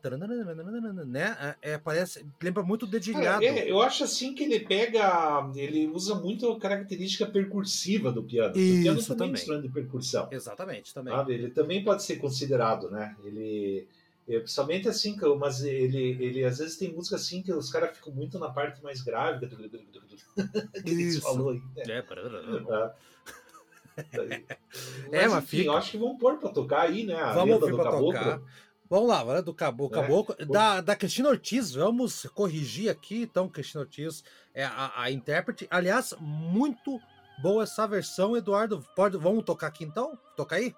[1.08, 1.56] Né?
[1.62, 2.26] É, é, parece.
[2.44, 3.44] Lembra muito o dedilhado.
[3.44, 5.50] É, eu acho assim que ele pega.
[5.56, 8.56] Ele usa muito a característica percursiva do piano.
[8.56, 9.30] Isso, o piano também, também.
[9.30, 10.28] é instrumento de percussão.
[10.32, 11.14] Exatamente, também.
[11.14, 11.34] Sabe?
[11.34, 13.16] Ele também pode ser considerado, né?
[13.24, 13.88] Ele.
[14.28, 18.14] É, principalmente assim, mas ele, ele às vezes tem música assim que os caras ficam
[18.14, 19.48] muito na parte mais grave.
[20.84, 21.22] que Isso.
[21.22, 21.62] falou aí.
[21.76, 21.84] Né?
[21.88, 22.96] É, para...
[23.98, 24.32] Mas,
[25.12, 25.70] é, mas enfim, fica...
[25.70, 27.16] eu acho que vamos pôr para tocar aí, né?
[27.16, 28.14] A vamos do caboclo.
[28.14, 28.42] Tocar.
[28.90, 29.98] Vamos lá, do Caboclo.
[29.98, 33.24] É, Caboclo da, da Cristina Ortiz, vamos corrigir aqui.
[33.24, 35.68] Então, Cristina Ortiz é a, a intérprete.
[35.70, 37.00] Aliás, muito
[37.42, 38.86] boa essa versão, Eduardo.
[38.96, 40.18] Pode, vamos tocar aqui então?
[40.36, 40.74] Toca aí?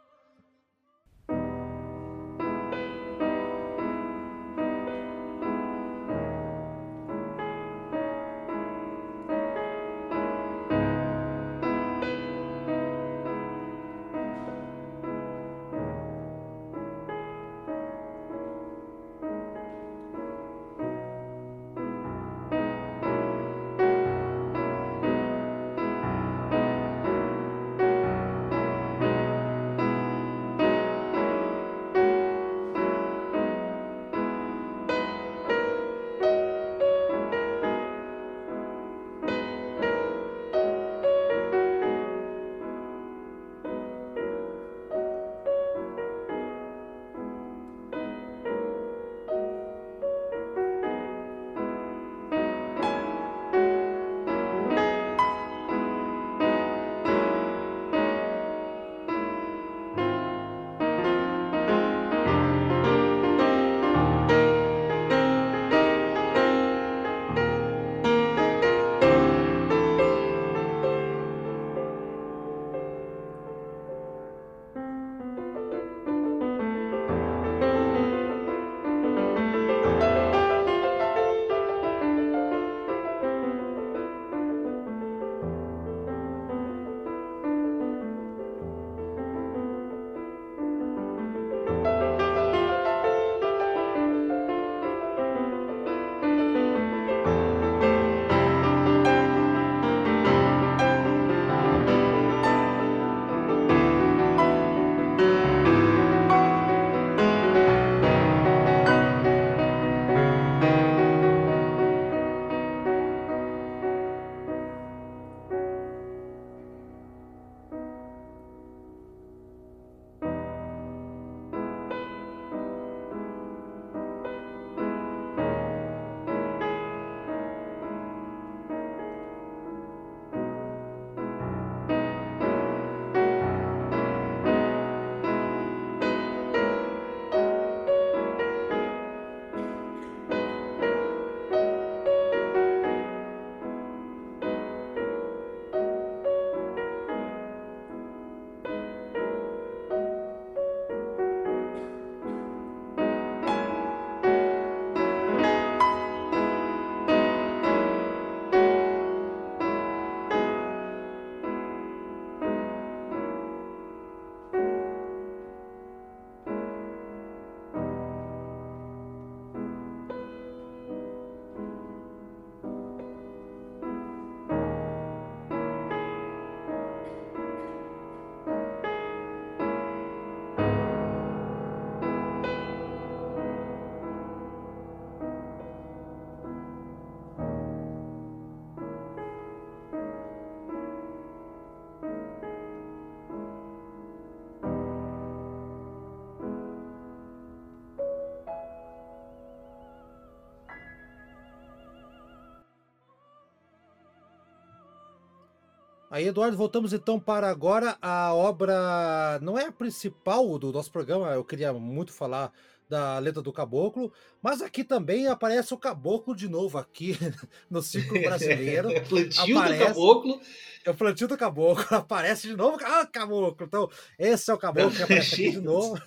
[206.11, 209.39] Aí, Eduardo, voltamos então para agora a obra.
[209.43, 212.51] Não é a principal do nosso programa, eu queria muito falar
[212.89, 217.15] da letra do caboclo, mas aqui também aparece o caboclo de novo aqui
[217.69, 218.89] no ciclo brasileiro.
[218.89, 220.41] É plantio aparece, do caboclo.
[220.83, 222.79] É o plantio do caboclo, aparece de novo.
[222.83, 223.63] Ah, caboclo!
[223.67, 226.01] Então, esse é o caboclo que aparece aqui de novo.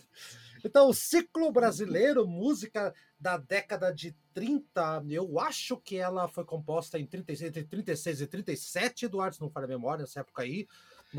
[0.65, 6.99] Então, o ciclo brasileiro, música da década de 30, eu acho que ela foi composta
[6.99, 10.67] em 36, entre 36 e 37, Eduardo, se não falha a memória, nessa época aí.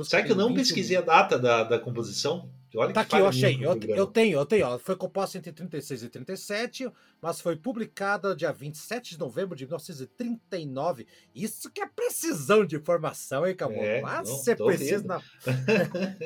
[0.04, 2.50] Será que eu não pesquisei a data da, da composição?
[2.76, 3.56] Olha tá aqui, eu achei.
[3.64, 4.66] Eu, eu, tenho, eu tenho.
[4.66, 9.66] Ó, foi composta entre 36 e 37, mas foi publicada dia 27 de novembro de
[9.66, 11.06] 1939.
[11.36, 13.84] Isso que é precisão de informação, hein, Camilo?
[13.84, 15.22] É, mas você precisa na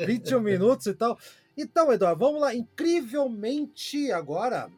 [0.06, 1.20] 21 minutos e tal.
[1.58, 2.54] Então, Eduardo, vamos lá.
[2.54, 4.70] Incrivelmente, agora,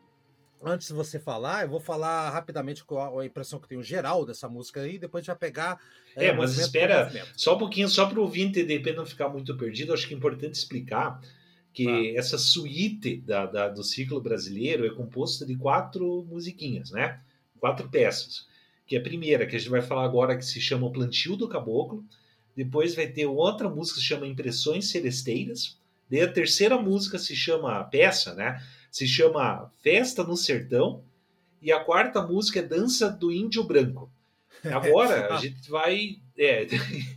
[0.63, 4.47] antes de você falar, eu vou falar rapidamente com a impressão que tenho geral dessa
[4.47, 5.79] música aí, depois a gente vai pegar.
[6.15, 9.55] É, é mas espera só um pouquinho, só para o ouvinte de não ficar muito
[9.57, 11.19] perdido, acho que é importante explicar
[11.73, 12.17] que ah.
[12.17, 17.19] essa suíte da, da, do ciclo brasileiro é composta de quatro musiquinhas, né?
[17.59, 18.47] Quatro peças.
[18.87, 21.47] Que é a primeira, que a gente vai falar agora, que se chama Plantio do
[21.47, 22.03] Caboclo.
[22.55, 25.78] Depois vai ter outra música que se chama Impressões Celesteiras
[26.09, 28.61] Daí a terceira música se chama peça, né?
[28.91, 31.03] Se chama Festa no Sertão.
[31.61, 34.09] E a quarta música é Dança do Índio Branco.
[34.63, 36.17] Agora a gente vai.
[36.41, 36.65] É,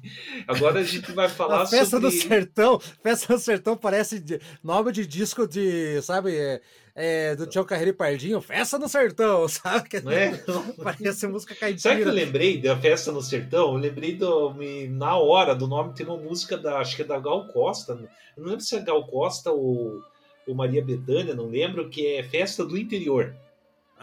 [0.48, 2.11] agora a gente vai falar a festa sobre.
[2.11, 2.80] Festa do Sertão.
[2.80, 6.02] Festa no Sertão parece de, nome de disco de.
[6.02, 6.37] Sabe?
[6.37, 6.61] É,
[6.92, 9.88] é, do Tião Carreiro e Pardinho, Festa no Sertão, sabe?
[9.88, 10.32] Que não é?
[10.82, 11.80] Parece música caipira.
[11.80, 13.74] Sabe que eu lembrei da Festa no Sertão?
[13.74, 14.54] Eu lembrei do,
[14.90, 17.94] na hora do nome, tem uma música da, acho que é da Gal Costa,
[18.37, 20.02] não lembro se é Gal Costa ou,
[20.46, 23.32] ou Maria Bethânia, não lembro, que é Festa do Interior.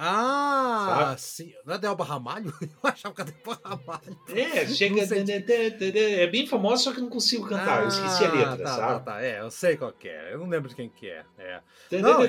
[0.01, 1.21] Ah, Sabe?
[1.21, 1.53] sim.
[1.65, 2.53] Não é Delba Ramalho?
[2.63, 4.17] Eu achava que era Delba Ramalho.
[4.33, 5.01] É, chega.
[5.01, 7.79] É bem famosa, só que não consigo cantar.
[7.79, 9.05] Ah, eu esqueci a letra, tá, sabe?
[9.05, 9.21] Tá, tá.
[9.21, 10.33] É, eu sei qual é.
[10.33, 11.25] Eu não lembro de quem que é.
[11.37, 11.61] é.
[12.01, 12.19] Não.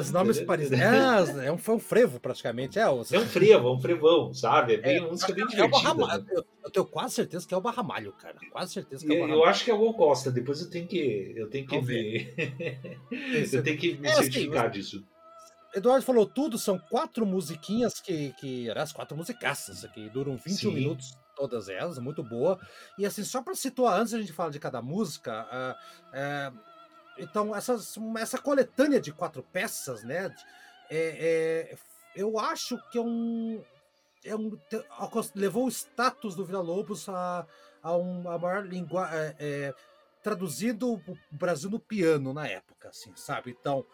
[0.00, 0.78] Os nomes parecem.
[0.80, 2.78] É, é um, foi um frevo, praticamente.
[2.78, 3.12] É, os...
[3.12, 4.74] é um frevo, é um frevão, sabe?
[4.74, 5.64] É bem, é, música bem divertida.
[5.64, 6.24] É o Barramalho.
[6.24, 6.42] Né?
[6.62, 8.36] Eu tenho quase certeza que é o Barramalho, cara.
[8.52, 9.40] Quase certeza que é o Barramalho.
[9.40, 10.30] Eu acho que é o Costa.
[10.30, 12.34] Depois eu tenho que, eu tenho que ver.
[13.52, 15.04] eu tenho que me é, certificar assim, disso.
[15.74, 20.74] Eduardo falou tudo, são quatro musiquinhas que, que as quatro musicaças que duram 21 Sim.
[20.74, 22.58] minutos, todas elas, muito boa.
[22.98, 26.58] E assim, só para situar, antes a gente falar de cada música, uh, uh,
[27.18, 30.34] então essas, essa coletânea de quatro peças, né,
[30.90, 31.78] é, é,
[32.14, 33.62] eu acho que é um,
[34.24, 34.58] é um
[35.34, 37.46] levou o status do Vila Lobos a,
[37.82, 39.74] a, um, a maior língua é, é,
[40.22, 43.56] traduzido o Brasil no piano na época, assim, sabe?
[43.58, 43.84] Então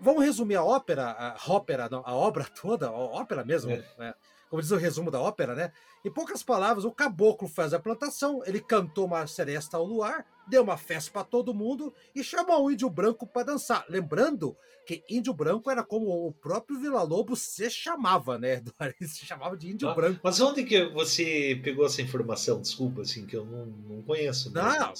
[0.00, 3.84] Vamos resumir a ópera, a ópera, não, a obra toda, a ópera mesmo, é.
[3.98, 4.14] né?
[4.50, 5.72] como diz o resumo da ópera, né?
[6.04, 10.64] Em poucas palavras, o caboclo faz a plantação, ele cantou uma seresta ao luar, deu
[10.64, 13.84] uma festa para todo mundo e chamou o índio branco para dançar.
[13.88, 18.60] Lembrando que índio branco era como o próprio Vila Lobo se chamava, né?
[19.00, 20.20] Ele se chamava de índio ah, branco.
[20.20, 22.60] Mas onde que você pegou essa informação?
[22.60, 24.52] Desculpa, assim, que eu não, não conheço.
[24.52, 24.92] Não,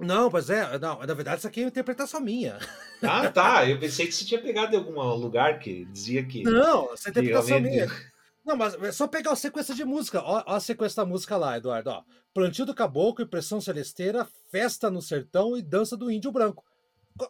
[0.00, 2.58] não, pois é, não, na verdade isso aqui é uma interpretação minha.
[3.02, 3.68] Ah, tá.
[3.68, 6.42] Eu pensei que você tinha pegado em algum lugar que dizia que.
[6.42, 7.86] Não, essa é interpretação minha.
[8.44, 10.22] Não, mas é só pegar a sequência de música.
[10.22, 11.90] Ó, ó, a sequência da música lá, Eduardo.
[11.90, 12.02] Ó.
[12.32, 16.64] Plantio do caboclo, impressão celesteira, festa no sertão e dança do índio branco.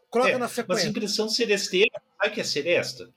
[0.09, 0.85] Coloca é, na sequência.
[0.85, 3.11] Mas impressão celesteira, sabe que é seresta?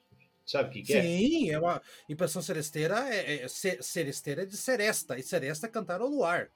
[0.45, 1.01] Sabe o que, que é?
[1.01, 6.01] Sim, é uma impressão celesteira é, é, celesteira é de seresta, e seresta é cantar
[6.01, 6.49] ao luar.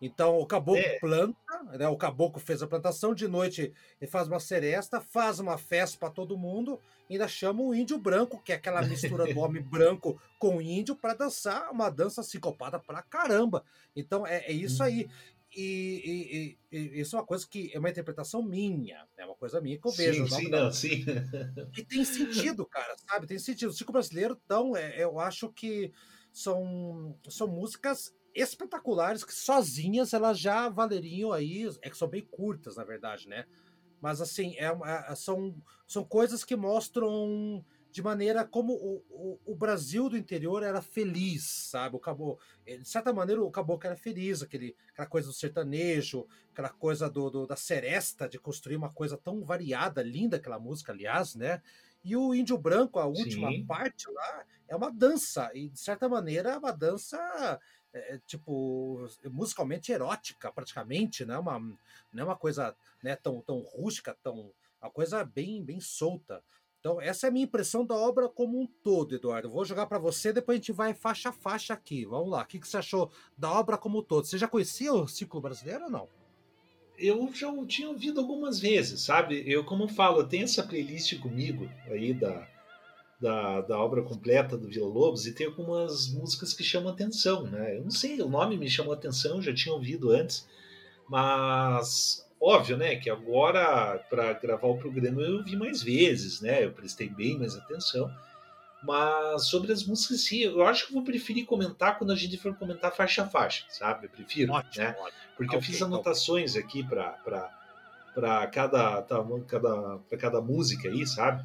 [0.00, 0.98] Então o caboclo é.
[0.98, 1.88] planta, né?
[1.88, 6.10] O caboclo fez a plantação de noite, ele faz uma seresta, faz uma festa para
[6.10, 6.78] todo mundo,
[7.08, 11.14] ainda chama o índio branco, que é aquela mistura do homem branco com índio, para
[11.14, 13.64] dançar uma dança sincopada pra caramba.
[13.94, 15.04] Então é, é isso aí.
[15.04, 15.36] Uhum.
[15.58, 19.58] E, e, e, isso é uma coisa que é uma interpretação minha, é uma coisa
[19.58, 20.28] minha que eu vejo.
[20.28, 21.04] Sim, sim, não, sim.
[21.74, 23.26] E tem sentido, cara, sabe?
[23.26, 23.70] Tem sentido.
[23.70, 25.90] O Chico brasileiro, então, é, eu acho que
[26.30, 32.76] são, são músicas espetaculares que sozinhas elas já valeriam aí, é que são bem curtas,
[32.76, 33.46] na verdade, né?
[34.00, 35.56] Mas assim, é, é, são,
[35.86, 41.44] são coisas que mostram de maneira como o, o, o, Brasil do interior era feliz,
[41.44, 41.96] sabe?
[41.96, 46.68] O cabo, de certa maneira, o caboclo era feliz, aquele, aquela coisa do sertanejo, aquela
[46.68, 51.34] coisa do, do, da seresta, de construir uma coisa tão variada, linda aquela música, aliás,
[51.34, 51.62] né?
[52.04, 53.64] E o Índio Branco, a última Sim.
[53.64, 57.58] parte lá, é uma dança, e de certa maneira é uma dança
[57.96, 61.38] é, é, tipo, musicalmente erótica, praticamente, né?
[61.38, 64.52] Uma, não é uma coisa né, tão, tão rústica, tão.
[64.80, 66.44] Uma coisa bem, bem solta.
[66.78, 69.50] Então, essa é a minha impressão da obra como um todo, Eduardo.
[69.50, 72.04] vou jogar para você, depois a gente vai faixa a faixa aqui.
[72.04, 72.42] Vamos lá.
[72.42, 74.26] O que, que você achou da obra como um todo?
[74.26, 76.08] Você já conhecia o ciclo brasileiro ou não?
[76.98, 79.42] Eu já tinha ouvido algumas vezes, sabe?
[79.50, 82.46] Eu, como falo, eu tenho essa playlist comigo aí da,
[83.20, 87.78] da, da obra completa do Vila Lobos e tem algumas músicas que chamam atenção, né?
[87.78, 90.46] Eu não sei, o nome me chamou atenção, já tinha ouvido antes,
[91.08, 96.64] mas Óbvio, né, que agora para gravar o programa eu vi mais vezes, né?
[96.64, 98.12] Eu prestei bem mais atenção.
[98.82, 102.54] Mas sobre as músicas, sim, eu acho que vou preferir comentar quando a gente for
[102.54, 104.06] comentar faixa a faixa, sabe?
[104.06, 104.94] Eu prefiro, ótimo, né?
[104.98, 105.20] Ótimo.
[105.36, 106.62] Porque okay, eu fiz anotações okay.
[106.62, 111.44] aqui para cada, tá, cada, cada música aí, sabe?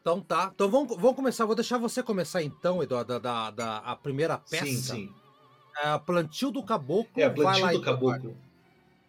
[0.00, 0.50] Então tá.
[0.54, 1.44] Então vamos, vamos começar.
[1.44, 4.66] Vou deixar você começar então, Eduardo, da, da, da a primeira peça.
[4.66, 5.14] Sim, sim.
[5.82, 7.22] É, Plantio do Caboclo.
[7.22, 8.36] É, Plantio do Caboclo.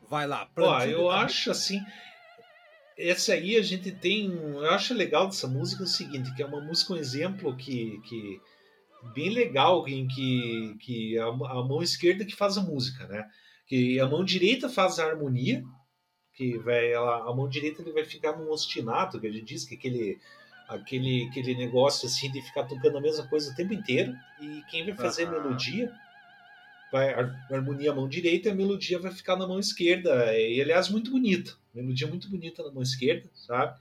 [0.09, 0.47] Vai lá.
[0.57, 1.79] Ó, eu acho assim.
[2.97, 4.31] Essa aí a gente tem.
[4.31, 7.99] Eu acho legal dessa música o seguinte, que é uma música, um exemplo que.
[8.01, 8.41] que
[9.15, 13.27] bem legal em que, que a, a mão esquerda que faz a música, né?
[13.65, 15.63] Que a mão direita faz a harmonia,
[16.35, 19.65] que vai ela, a mão direita ele vai ficar num ostinato, que a gente diz
[19.65, 20.19] que aquele
[20.75, 24.85] aquele aquele negócio assim de ficar tocando a mesma coisa o tempo inteiro e quem
[24.85, 25.31] vai fazer uhum.
[25.31, 25.91] melodia
[26.91, 30.37] vai a harmonia mão direita e a melodia vai ficar na mão esquerda.
[30.37, 31.53] E aliás, muito bonita.
[31.73, 33.79] Melodia muito bonita na mão esquerda, sabe?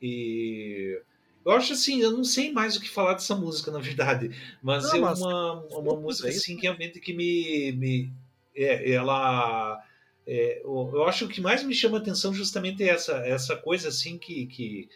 [0.00, 1.00] E
[1.44, 4.30] eu acho assim, eu não sei mais o que falar dessa música, na verdade.
[4.62, 7.72] Mas não, é mas uma, uma música assim que realmente que me.
[7.72, 8.12] me
[8.54, 9.82] é, ela.
[10.24, 13.88] É, eu acho que o que mais me chama atenção justamente é essa, essa coisa
[13.88, 14.88] assim que, que,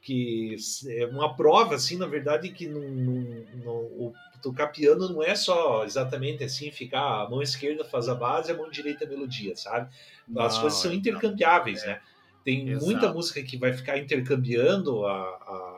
[0.00, 0.56] que
[0.88, 5.34] é uma prova assim na verdade que não, não, não, o tocar piano não é
[5.34, 9.54] só exatamente assim, ficar a mão esquerda faz a base, a mão direita a melodia,
[9.54, 9.90] sabe?
[10.36, 11.86] As coisas são intercambiáveis, é.
[11.88, 12.00] né?
[12.44, 12.86] Tem Exato.
[12.86, 15.69] muita música que vai ficar intercambiando a, a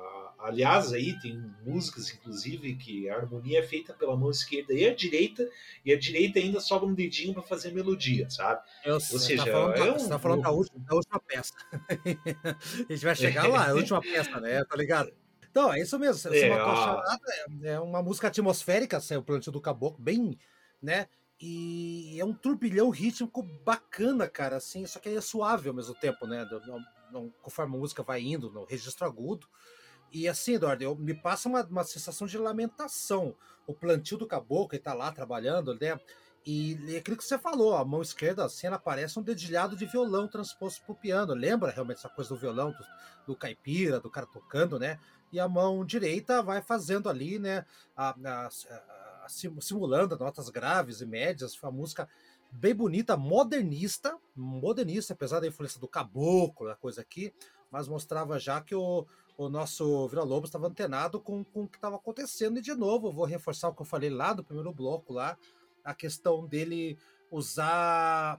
[0.43, 4.95] aliás, aí tem músicas, inclusive, que a harmonia é feita pela mão esquerda e a
[4.95, 5.49] direita,
[5.85, 8.61] e a direita ainda sobra um dedinho para fazer melodia, sabe?
[8.85, 11.53] Eu, Ou seja, tá falando, é um, você tá falando da, última, da última peça.
[12.89, 14.65] a gente vai chegar lá, é a última peça, né?
[14.65, 15.13] Tá ligado?
[15.51, 16.35] Então, é isso mesmo.
[16.35, 17.05] É, uma
[17.63, 20.39] é, é uma música atmosférica, assim, o plantio do caboclo, bem,
[20.81, 21.07] né?
[21.41, 26.27] E é um turbilhão rítmico bacana, cara, assim, só que é suave ao mesmo tempo,
[26.27, 26.49] né?
[27.43, 29.47] Conforme a música vai indo no registro agudo.
[30.13, 33.35] E assim, Eduardo, eu, me passa uma, uma sensação de lamentação.
[33.67, 35.99] O plantio do caboclo, ele tá lá trabalhando, né?
[36.45, 39.87] E, e aquilo que você falou, a mão esquerda, assim, ela parece um dedilhado de
[39.87, 41.35] violão transposto pro piano.
[41.35, 42.85] Lembra realmente essa coisa do violão, do,
[43.29, 44.99] do caipira, do cara tocando, né?
[45.33, 47.65] e a mão direita vai fazendo ali, né,
[47.97, 52.07] a, a, a, simulando notas graves e médias, foi uma música
[52.51, 57.33] bem bonita, modernista, modernista, apesar da influência do caboclo, da coisa aqui,
[57.71, 59.07] mas mostrava já que o,
[59.37, 63.11] o nosso Vila Lobos estava antenado com, com o que estava acontecendo, e de novo,
[63.11, 65.37] vou reforçar o que eu falei lá do primeiro bloco, lá,
[65.85, 66.99] a questão dele
[67.31, 68.39] usar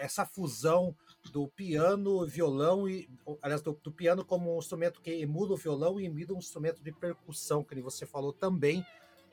[0.00, 0.94] essa fusão
[1.30, 3.08] do piano, violão e
[3.40, 6.82] aliás do, do, piano como um instrumento que emula o violão e imita um instrumento
[6.82, 8.84] de percussão, que você falou também.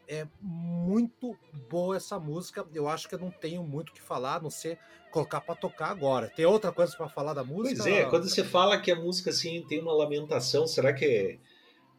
[0.08, 1.38] É muito
[1.70, 2.66] boa essa música.
[2.74, 4.78] Eu acho que eu não tenho muito o que falar, a não ser
[5.12, 6.30] colocar para tocar agora.
[6.30, 7.84] Tem outra coisa para falar da música?
[7.84, 11.38] Pois é, quando você fala que a música assim tem uma lamentação, será que é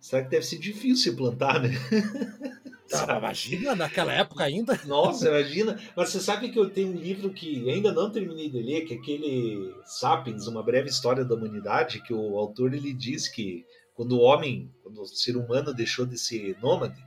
[0.02, 1.70] Será que deve ser difícil plantar, né?
[2.94, 4.78] Ah, imagina, naquela época ainda.
[4.84, 5.80] Nossa, imagina.
[5.96, 8.92] Mas você sabe que eu tenho um livro que ainda não terminei de ler, que
[8.92, 14.12] é aquele Sapiens, Uma Breve História da Humanidade, que o autor ele diz que quando
[14.12, 17.02] o homem, quando o ser humano deixou de ser nômade,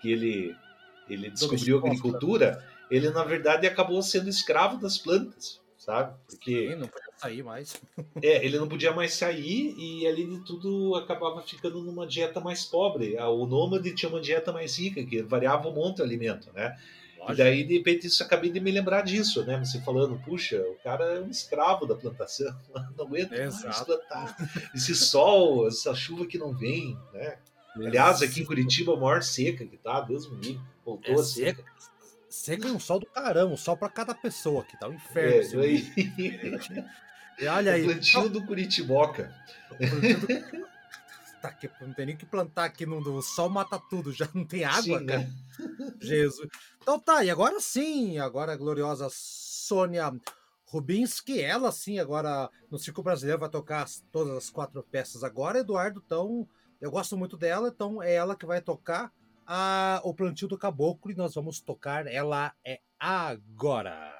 [0.00, 0.56] que ele,
[1.08, 6.14] ele descobriu a agricultura, ele na verdade acabou sendo escravo das plantas, sabe?
[6.28, 6.88] Porque Sim, não
[7.18, 7.80] sair mais.
[8.22, 12.64] é, ele não podia mais sair e além de tudo acabava ficando numa dieta mais
[12.64, 13.16] pobre.
[13.18, 16.76] O nômade tinha uma dieta mais rica, que variava um monte o alimento, né?
[17.18, 17.32] Lógico.
[17.32, 19.58] E daí, de repente, isso acabei de me lembrar disso, né?
[19.58, 22.56] Você falando, puxa, o cara é um escravo da plantação,
[22.96, 23.66] não aguenta Exato.
[23.66, 24.36] mais plantar.
[24.74, 27.38] Esse sol, essa chuva que não vem, né?
[27.86, 31.22] Aliás, aqui em Curitiba, a maior seca que tá, Deus me livre, voltou é a
[31.22, 31.62] seca.
[31.62, 31.78] seca.
[32.28, 35.62] Seca é um sol do caramba, um sol para cada pessoa aqui, tá um inferno.
[35.62, 35.92] É, aí.
[37.38, 37.82] E olha aí.
[37.82, 39.34] O plantio do Curitiboca.
[41.40, 44.44] Tá aqui, não tem nem que plantar aqui no, o sol mata tudo, já não
[44.44, 45.20] tem água, sim, cara.
[45.20, 45.32] Né?
[46.00, 46.48] Jesus.
[46.82, 50.12] Então tá, e agora sim, agora a gloriosa Sônia
[50.64, 56.02] Rubinski, ela sim, agora no Circo Brasileiro vai tocar todas as quatro peças agora, Eduardo,
[56.04, 56.48] então
[56.80, 59.12] eu gosto muito dela, então é ela que vai tocar
[59.46, 64.14] a, o plantio do caboclo e nós vamos tocar ela é agora.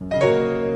[0.00, 0.75] Música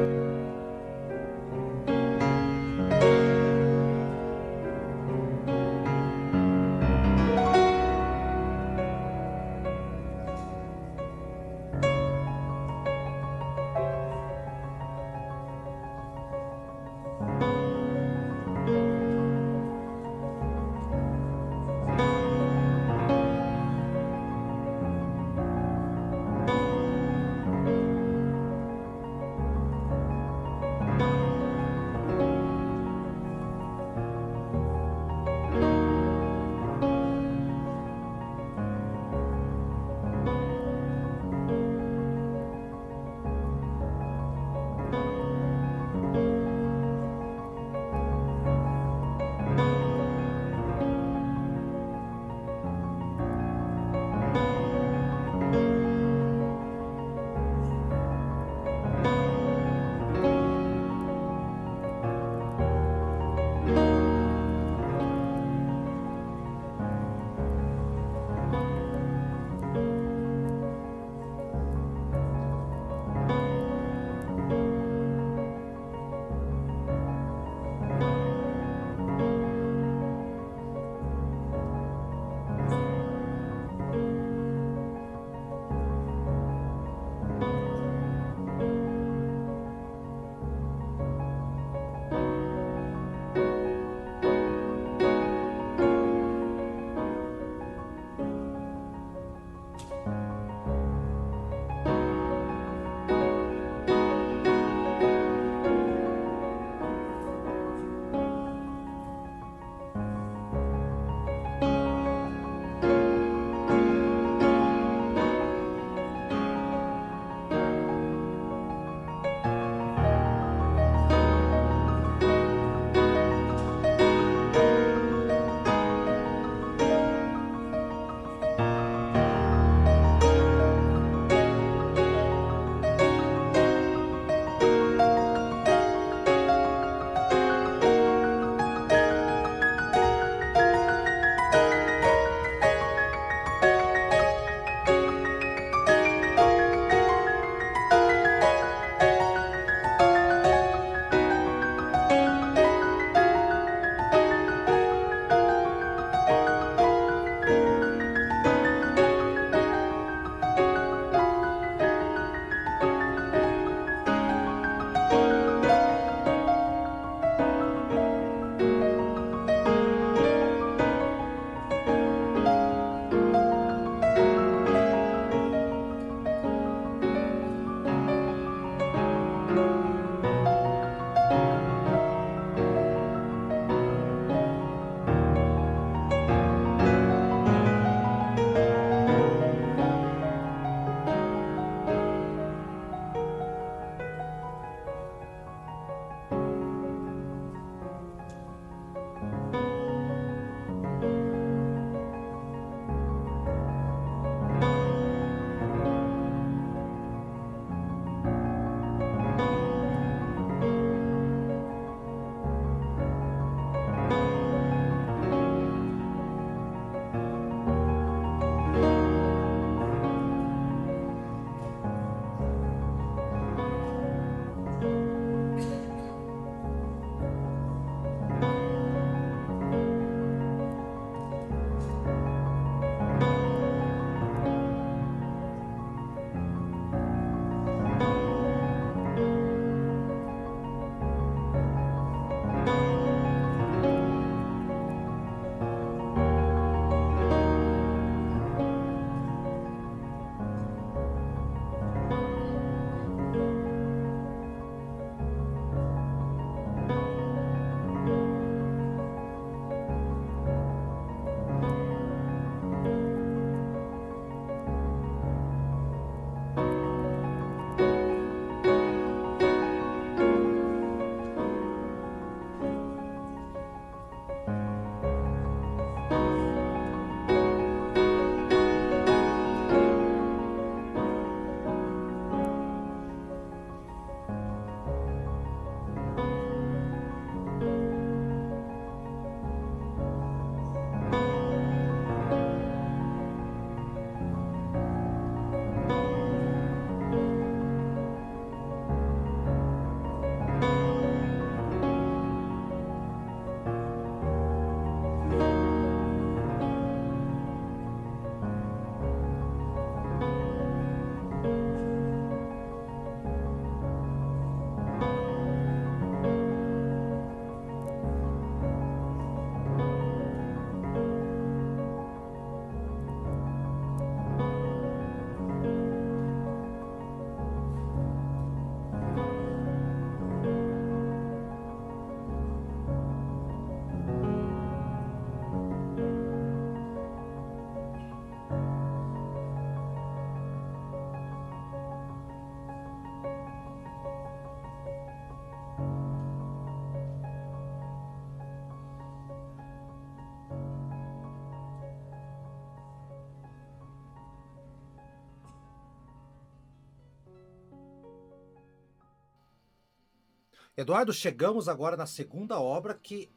[360.81, 363.28] Eduardo, chegamos agora na segunda obra que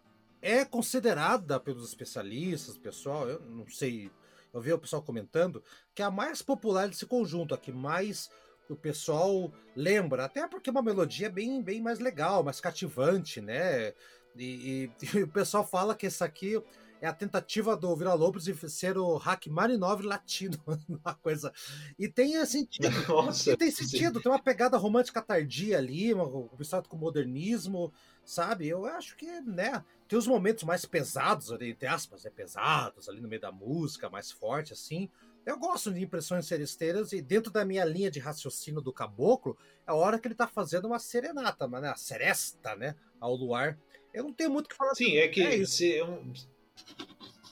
[0.41, 4.09] é considerada pelos especialistas, pessoal, eu não sei,
[4.53, 5.61] eu vi o pessoal comentando,
[5.93, 8.29] que é a mais popular desse conjunto, a que mais
[8.69, 13.89] o pessoal lembra, até porque é uma melodia bem, bem mais legal, mais cativante, né?
[14.37, 16.63] E, e, e o pessoal fala que essa aqui
[17.03, 21.51] é a tentativa do Vila Lobos de ser o Rachmaninov latino, uma coisa.
[21.99, 22.89] E tem sentido.
[23.09, 24.23] Nossa, e tem sentido, sim.
[24.23, 26.13] tem uma pegada romântica tardia ali,
[26.57, 27.91] misturado com modernismo,
[28.23, 28.69] sabe?
[28.69, 33.19] Eu acho que, né, tem os momentos mais pesados ali, entre aspas, é pesados ali
[33.19, 35.09] no meio da música, mais forte assim.
[35.45, 39.91] Eu gosto de impressões seresteiras e dentro da minha linha de raciocínio do caboclo, é
[39.91, 41.89] a hora que ele tá fazendo uma serenata, né?
[41.89, 42.95] A seresta, né?
[43.19, 43.77] Ao luar.
[44.13, 44.95] Eu não tenho muito o que falar.
[44.95, 45.59] Sim, é que é,
[45.97, 46.31] é, um,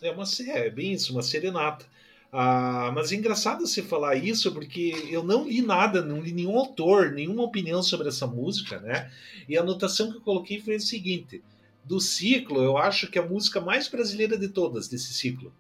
[0.02, 1.86] é uma é bem isso, uma serenata.
[2.32, 6.58] Ah, mas é engraçado você falar isso porque eu não li nada, não li nenhum
[6.58, 9.12] autor, nenhuma opinião sobre essa música, né?
[9.50, 11.44] E a anotação que eu coloquei foi o seguinte:
[11.84, 15.54] do ciclo, eu acho que é a música mais brasileira de todas desse ciclo.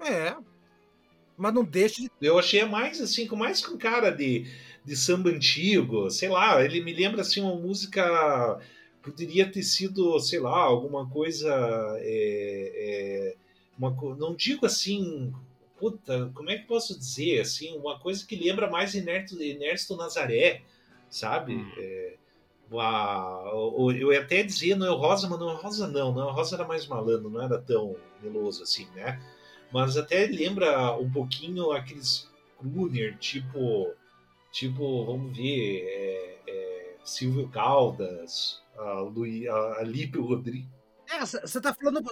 [0.00, 0.34] É.
[1.36, 2.10] Mas não deixa de.
[2.20, 4.44] Eu achei mais assim, com mais com cara de,
[4.84, 8.60] de samba antigo, sei lá, ele me lembra assim uma música.
[9.02, 11.48] Poderia ter sido, sei lá, alguma coisa.
[11.98, 13.36] É, é,
[13.78, 15.32] uma, não digo assim
[15.78, 20.62] puta, como é que posso dizer, assim, uma coisa que lembra mais Ernesto, Nazaré,
[21.08, 21.54] sabe?
[21.54, 21.72] Hum.
[21.78, 22.14] É,
[22.72, 26.86] a, eu ia até dizer Noel Rosa, mas Noel Rosa não, Noel Rosa era mais
[26.86, 29.22] malandro, não era tão meloso assim, né?
[29.72, 32.28] Mas até lembra um pouquinho aqueles
[32.58, 33.94] crooner, tipo,
[34.50, 40.78] tipo, vamos ver, é, é, Silvio Caldas, a, Luí, a, a Lípio Rodrigues,
[41.10, 42.02] é, você tá falando.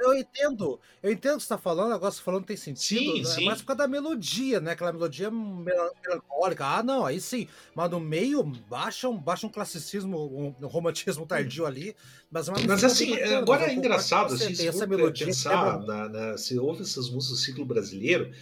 [0.00, 0.80] Eu entendo.
[1.02, 2.98] Eu entendo o que você tá falando, agora você falando tem sentido.
[2.98, 3.28] Sim, né?
[3.28, 3.44] sim.
[3.44, 4.72] Mas por causa da melodia, né?
[4.72, 6.64] Aquela melodia melancólica.
[6.64, 7.46] Ah, não, aí sim.
[7.74, 11.94] Mas no meio baixa um, baixa um classicismo, um romantismo tardio ali.
[12.30, 16.58] Mas, é mas assim, agora é engraçado, assim, se essa melodia pensar, na, na, se
[16.58, 18.32] ouve essas músicas do ciclo brasileiro,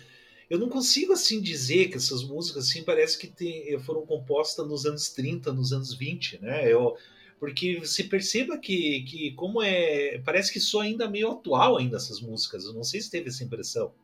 [0.48, 4.86] eu não consigo assim dizer que essas músicas assim parece que tem, foram compostas nos
[4.86, 6.72] anos 30, nos anos 20, né?
[6.72, 6.96] Eu,
[7.41, 10.18] porque você perceba que, que como é.
[10.18, 12.66] Parece que só ainda meio atual ainda essas músicas.
[12.66, 13.95] Eu não sei se teve essa impressão.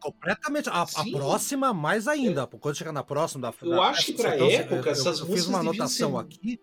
[0.00, 0.70] Completamente.
[0.70, 2.48] A, a próxima, mais ainda.
[2.50, 2.58] É.
[2.58, 3.54] Quando chegar na próxima da.
[3.62, 6.18] Eu da, acho que para época, eu, essas eu, fiz uma anotação ser...
[6.18, 6.60] aqui.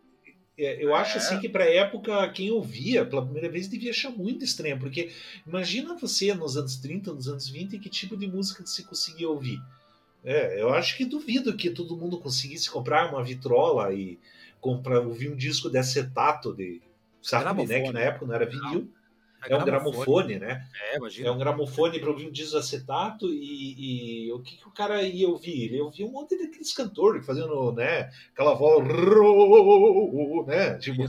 [0.57, 1.39] É, eu acho assim é.
[1.39, 5.11] que para época quem ouvia pela primeira vez devia achar muito estranho, porque
[5.45, 9.61] imagina você nos anos 30, nos anos 20, que tipo de música você conseguia ouvir.
[10.23, 14.17] É, eu acho que duvido que todo mundo conseguisse comprar uma vitrola e
[14.59, 16.81] comprar, ouvir um disco de acetato de
[17.21, 17.81] sabe, né?
[17.81, 18.91] Que na época não era vinil.
[19.45, 20.67] É, é um gramofone, né?
[20.91, 21.27] É, imagina.
[21.27, 24.71] É um gramofone para ouvir um disco de acetato e, e, o que, que o
[24.71, 25.65] cara ia ouvir?
[25.65, 28.11] Ele ouvia um monte daqueles cantores fazendo, né?
[28.33, 28.85] Aquela voz,
[30.47, 30.77] né?
[30.79, 31.03] Tipo...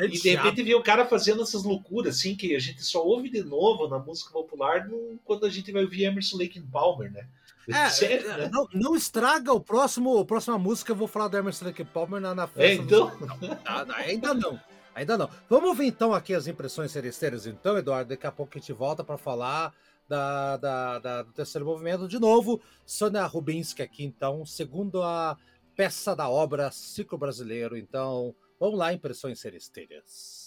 [0.00, 3.28] e de repente vê o cara fazendo essas loucuras, assim, que a gente só ouve
[3.28, 7.26] de novo na música popular no, quando a gente vai ouvir Emerson Lake Palmer, né?
[7.68, 8.50] É, é, né?
[8.52, 12.20] não, não, estraga o próximo, a próxima música, eu vou falar do Emerson Lake Palmer
[12.20, 12.62] na, na festa.
[12.62, 13.16] É, então?
[13.16, 13.26] Do...
[13.26, 14.60] Não, ainda não.
[14.94, 15.30] Ainda não.
[15.48, 18.10] Vamos ver então aqui as impressões seresteiras, então, Eduardo.
[18.10, 19.72] Daqui a pouco a gente volta para falar
[20.08, 22.08] da, da, da, do terceiro movimento.
[22.08, 25.36] De novo, Sônia Rubinski aqui, então, segundo a
[25.74, 27.76] peça da obra Ciclo Brasileiro.
[27.76, 30.41] Então, vamos lá, impressões seresteiras.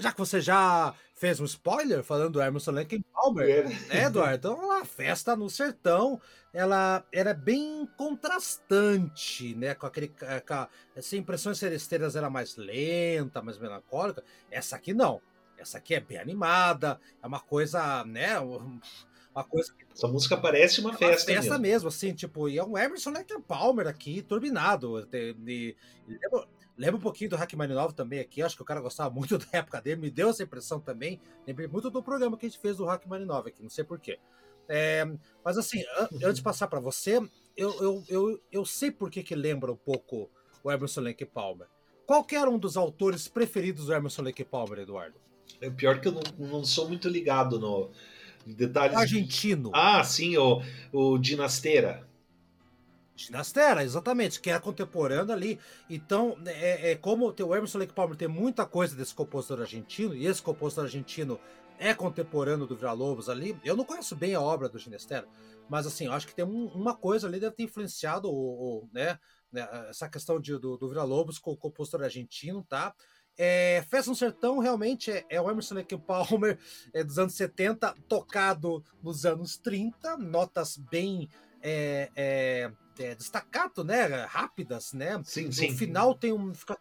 [0.00, 3.62] Já que você já fez um spoiler falando do Emerson Lake Palmer, é.
[3.62, 4.52] né, Eduardo?
[4.52, 6.20] Então, a festa no sertão,
[6.52, 9.74] ela era bem contrastante, né?
[9.74, 10.08] Com aquele.
[10.08, 14.24] Com a, essa impressões seresteiras era mais lenta, mais melancólica.
[14.50, 15.20] Essa aqui não.
[15.58, 18.40] Essa aqui é bem animada, é uma coisa, né?
[18.40, 19.84] Uma coisa que...
[19.92, 21.30] Essa música parece uma é festa.
[21.30, 21.60] Uma festa mesmo.
[21.60, 25.06] mesmo, assim, tipo, e é um Emerson Lake Palmer aqui, turbinado.
[25.06, 25.76] De,
[26.80, 29.82] Lembra um pouquinho do Rachmaninoff também aqui, acho que o cara gostava muito da época
[29.82, 31.20] dele, me deu essa impressão também.
[31.46, 34.18] Lembrei muito do programa que a gente fez do Rachmaninoff aqui, não sei porquê.
[34.66, 35.04] É,
[35.44, 35.84] mas assim,
[36.24, 37.20] antes de passar para você,
[37.54, 40.30] eu, eu, eu, eu sei por que, que lembra um pouco
[40.64, 41.66] o Emerson Lake Palmer.
[42.06, 45.20] Qual que era um dos autores preferidos do Emerson Lake Palmer, Eduardo?
[45.60, 47.90] É pior que eu não, não sou muito ligado no
[48.46, 48.96] detalhes.
[48.96, 49.70] Argentino.
[49.74, 50.62] Ah, sim, o,
[50.94, 52.08] o Dinasteira.
[53.24, 55.58] Ginastera, exatamente, que era contemporâneo ali.
[55.88, 60.26] Então, é, é como o Emerson Lake Palmer tem muita coisa desse compositor argentino, e
[60.26, 61.40] esse compositor argentino
[61.78, 63.58] é contemporâneo do Vila Lobos ali.
[63.64, 65.26] Eu não conheço bem a obra do Ginastera,
[65.68, 68.88] mas assim, eu acho que tem um, uma coisa ali deve ter influenciado o, o
[68.92, 69.18] né,
[69.50, 72.94] né, essa questão de, do, do Vila Lobos com o compositor argentino, tá?
[73.38, 76.58] É, Festa no Sertão realmente é, é o Emerson Lake Palmer
[76.92, 81.30] é, dos anos 70, tocado nos anos 30, notas bem
[81.62, 84.24] é, é, é, destacato, né?
[84.24, 85.20] Rápidas, né?
[85.24, 85.70] Sim, sim.
[85.70, 86.54] No final tem um.
[86.54, 86.78] Fica,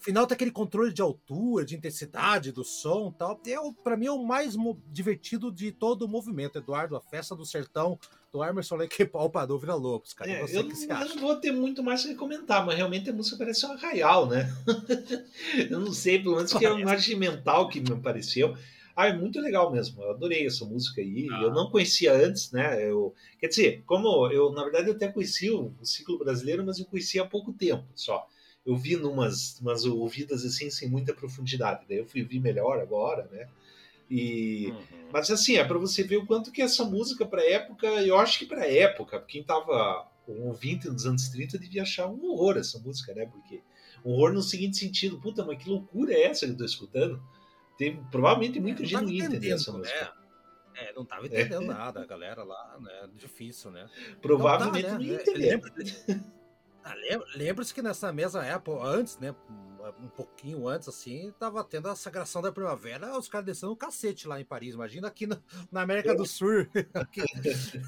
[0.00, 3.40] final tem aquele controle de altura, de intensidade do som tal.
[3.46, 4.56] É, para mim é o mais
[4.88, 6.96] divertido de todo o movimento, Eduardo.
[6.96, 7.98] A festa do sertão
[8.32, 10.30] do Emerson Lake Palpa do Vila Lobos, cara.
[10.30, 13.66] É, eu, eu, não vou ter muito mais que comentar, mas realmente a música parece
[13.66, 14.48] um arraial, né?
[15.70, 18.56] eu não sei, pelo menos que é imagem mental que me pareceu.
[18.94, 20.02] Ah, é muito legal mesmo.
[20.02, 21.28] Eu adorei essa música aí.
[21.30, 21.42] Ah.
[21.42, 22.84] Eu não conhecia antes, né?
[22.88, 26.78] Eu, quer dizer, como eu, na verdade, eu até conheci o, o ciclo brasileiro, mas
[26.78, 28.26] eu conhecia há pouco tempo só.
[28.64, 31.86] Eu vi numas umas ouvidas assim, sem muita profundidade.
[31.88, 33.48] Daí eu fui ver melhor agora, né?
[34.10, 35.08] E, uhum.
[35.12, 38.40] Mas assim, é para você ver o quanto que essa música para época, eu acho
[38.40, 42.78] que para época, quem tava um ouvinte dos anos 30 devia achar um horror essa
[42.78, 43.26] música, né?
[43.26, 43.60] Porque
[44.04, 47.22] um horror no seguinte sentido, puta, mas que loucura é essa que eu tô escutando?
[47.80, 50.04] Tem provavelmente muita gente não entendeu essa música.
[50.04, 50.12] Né?
[50.74, 51.66] É, não tava entendendo é.
[51.66, 53.08] nada, a galera lá, né?
[53.14, 53.88] Difícil, né?
[54.20, 55.06] Provavelmente não, tá, né?
[55.06, 55.60] não entendeu.
[56.82, 56.94] Ah,
[57.36, 59.34] Lembra-se que nessa mesma época, antes, né?
[60.00, 64.26] Um pouquinho antes, assim, tava tendo a sagração da primavera, os caras descendo um cacete
[64.26, 64.74] lá em Paris.
[64.74, 65.38] Imagina aqui no,
[65.70, 66.66] na América do Sul.
[66.94, 67.22] aqui,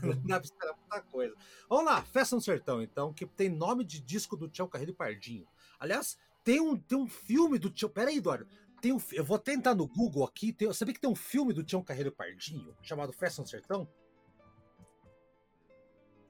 [0.03, 1.34] não dá pra esperar muita coisa.
[1.70, 4.95] Vamos lá, Festa no Sertão, então, que tem nome de disco do Tião Carreiro e
[4.95, 5.47] Pardinho.
[5.80, 7.90] Aliás, tem um, tem um filme do Tião.
[7.90, 8.47] Pera aí, Eduardo.
[8.83, 9.89] Tem um, eu vou tentar no é.
[9.97, 10.53] Google aqui.
[10.53, 13.89] Tem, sabia que tem um filme do Tião Carreiro Pardinho chamado Festa no Sertão?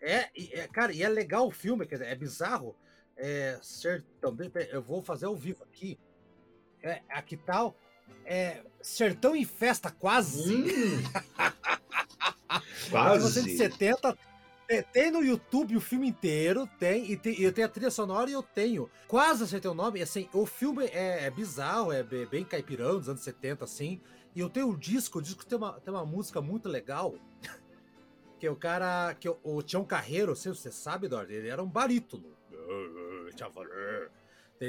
[0.02, 0.28] É,
[0.60, 2.76] é, cara, e é legal o filme, quer dizer, é bizarro.
[3.16, 4.36] É, sertão,
[4.70, 5.98] eu vou fazer ao vivo aqui.
[6.82, 7.74] É, aqui tal.
[8.24, 10.54] É, sertão em festa, quase.
[10.54, 11.02] Hum,
[12.90, 13.40] quase.
[13.40, 14.18] 1970
[14.66, 17.40] tem, tem, no YouTube o filme inteiro, tem e, tem.
[17.40, 18.90] eu tenho a trilha sonora e eu tenho.
[19.08, 20.00] Quase acertei o nome.
[20.00, 24.00] Assim, o filme é, é bizarro, é bem caipirão dos anos 70, assim.
[24.34, 27.14] E eu tenho o disco, o disco tem uma, tem uma música muito legal.
[28.38, 29.14] que é o cara.
[29.14, 32.34] que é o, o Tião Carreiro, sei, você sabe, Dord, ele era um barítono.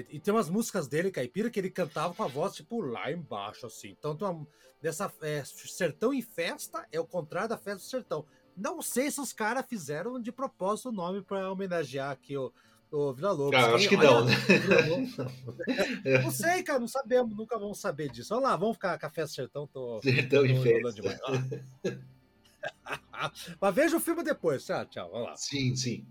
[0.09, 3.67] E tem umas músicas dele, caipira, que ele cantava com a voz, tipo, lá embaixo,
[3.67, 3.89] assim.
[3.89, 4.47] Então, tem uma,
[4.81, 8.25] dessa é, Sertão em Festa é o contrário da Festa do Sertão.
[8.55, 12.51] Não sei se os cares fizeram de propósito o nome para homenagear aqui o,
[12.91, 13.59] o Vila Lobos.
[13.59, 14.33] Ah, acho que Olha, não, né?
[16.23, 18.29] não sei, cara, não sabemos, nunca vamos saber disso.
[18.29, 19.65] Vamos lá, vamos ficar café sertão.
[19.65, 21.01] Tô, sertão em festa.
[23.59, 24.65] Mas veja o filme depois.
[24.65, 25.09] Tchau, tchau.
[25.11, 25.35] Vamos lá.
[25.35, 26.05] Sim, sim.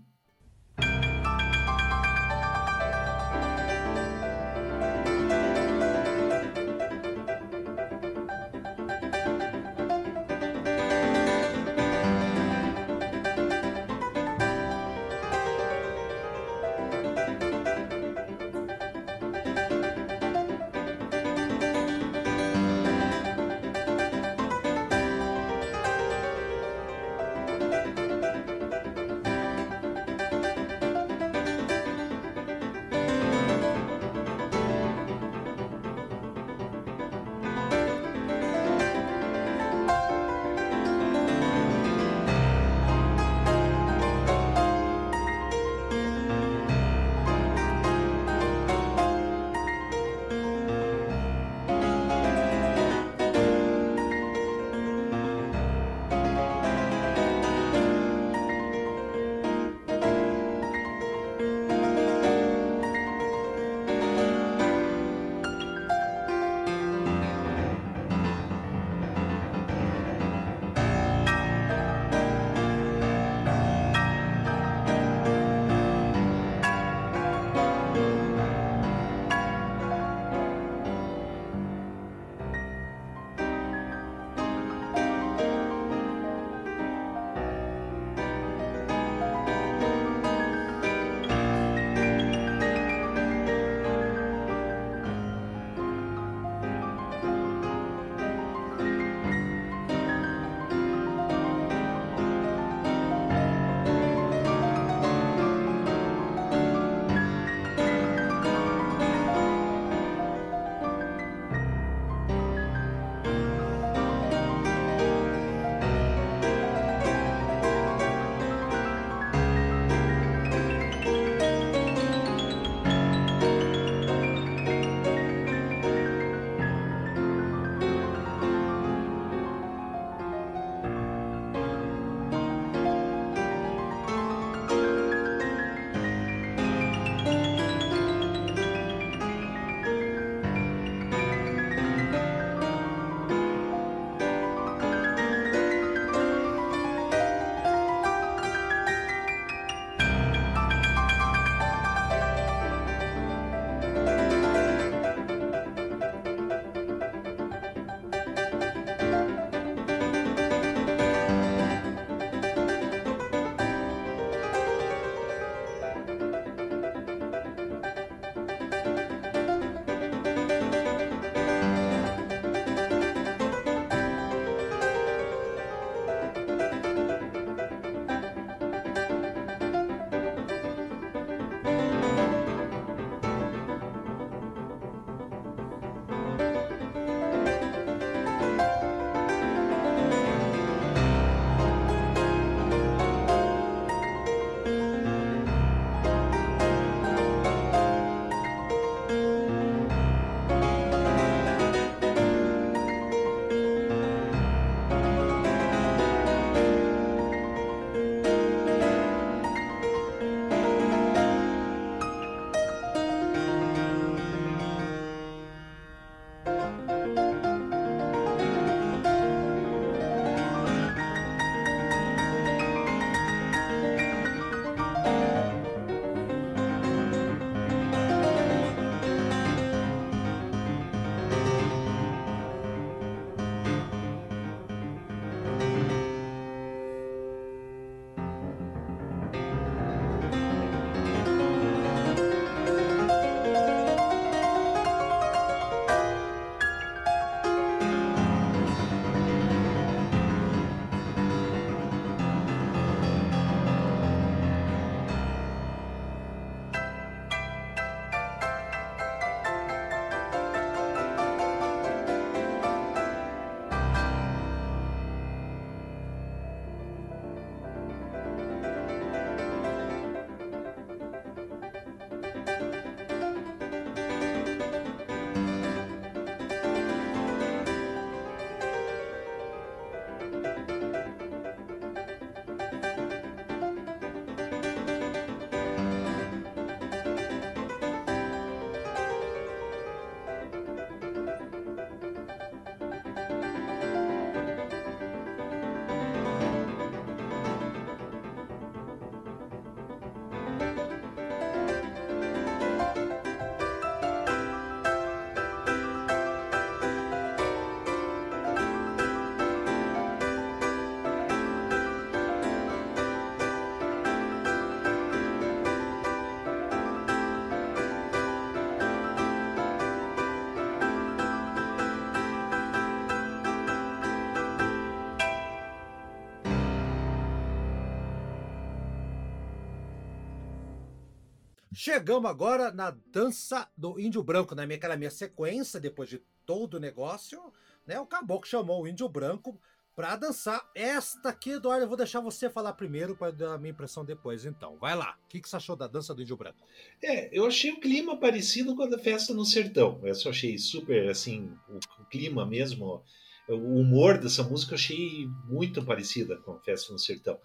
[331.85, 336.75] Chegamos agora na dança do índio branco, na minha, aquela minha sequência, depois de todo
[336.75, 337.51] o negócio,
[337.85, 337.99] né?
[337.99, 339.59] O caboclo chamou o índio branco
[339.93, 340.71] para dançar.
[340.73, 344.45] Esta aqui, Eduardo, eu vou deixar você falar primeiro para dar a minha impressão depois,
[344.45, 344.77] então.
[344.77, 345.17] Vai lá.
[345.25, 346.65] O que, que você achou da dança do índio branco?
[347.03, 349.99] É, eu achei o clima parecido com a da festa no sertão.
[350.03, 353.03] Eu só achei super, assim, o, o clima mesmo,
[353.49, 357.37] o humor dessa música eu achei muito parecida com a festa no sertão.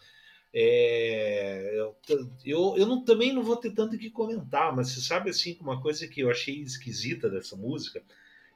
[0.53, 1.97] É, eu,
[2.45, 5.81] eu, eu não, também não vou ter tanto que comentar, mas você sabe assim, uma
[5.81, 8.03] coisa que eu achei esquisita dessa música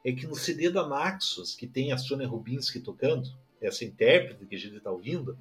[0.05, 3.29] é que no CD da Naxos, que tem a Sônia Rubinski tocando,
[3.61, 5.39] essa intérprete que a gente está ouvindo,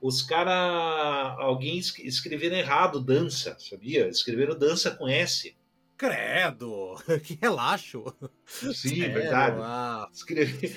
[0.00, 4.08] os caras, alguém escreveram errado dança, sabia?
[4.08, 5.56] Escreveram dança com S.
[5.96, 6.94] Credo!
[7.24, 8.04] Que relaxo!
[8.44, 9.14] Sim, Sério?
[9.14, 9.56] verdade.
[9.60, 10.08] Ah.
[10.12, 10.76] Escrevi...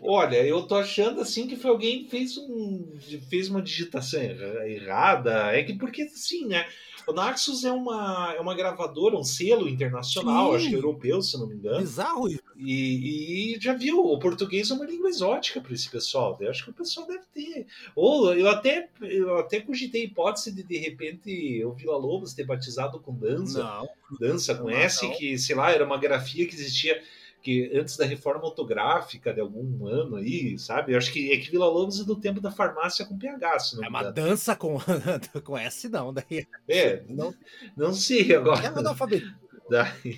[0.00, 2.98] Olha, eu tô achando assim que foi alguém que fez, um,
[3.28, 5.52] fez uma digitação errada.
[5.52, 6.66] É que porque, assim, né?
[7.06, 10.56] O Naxos é uma, é uma gravadora, um selo internacional, Sim.
[10.56, 11.80] acho que europeu, se não me engano.
[11.80, 12.42] Bizarro isso.
[12.56, 16.36] E, e já viu, o português é uma língua exótica para esse pessoal.
[16.40, 17.66] Eu acho que o pessoal deve ter.
[17.96, 22.44] Ou eu até, eu até cogitei a hipótese de, de repente, o Vila Lobos ter
[22.44, 23.62] batizado com dança.
[23.62, 23.88] Não.
[24.18, 25.16] Dança com não, S, não.
[25.16, 27.02] que, sei lá, era uma grafia que existia
[27.42, 30.92] que antes da reforma autográfica de algum ano aí, sabe?
[30.92, 33.58] Eu acho que é que Vila Lobos é do tempo da farmácia com PH.
[33.58, 34.78] Se não é uma dança com,
[35.44, 36.12] com S, não.
[36.12, 36.46] Daí.
[36.68, 37.34] É, não,
[37.76, 38.64] não sei agora.
[38.64, 39.34] É analfabetismo.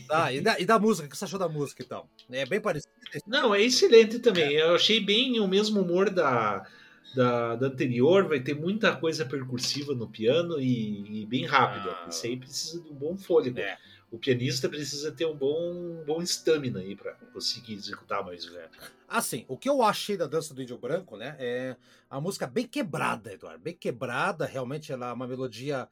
[0.08, 2.08] Ah, e, da, e da música, o que você achou da música então?
[2.30, 2.90] É bem parecido.
[3.26, 4.56] Não, é excelente também.
[4.56, 4.62] É.
[4.62, 6.66] Eu achei bem o mesmo humor da,
[7.14, 11.90] da, da, anterior, vai ter muita coisa percursiva no piano e, e bem rápida.
[11.90, 12.08] Ah.
[12.08, 13.60] Isso aí precisa de um bom fôlego.
[13.60, 13.76] É
[14.12, 18.70] o pianista precisa ter um bom, bom estamina aí para conseguir executar mais velho.
[19.08, 21.76] Assim, o que eu achei da dança do Índio Branco, né, é
[22.10, 25.88] a música bem quebrada, Eduardo, bem quebrada, realmente ela é uma melodia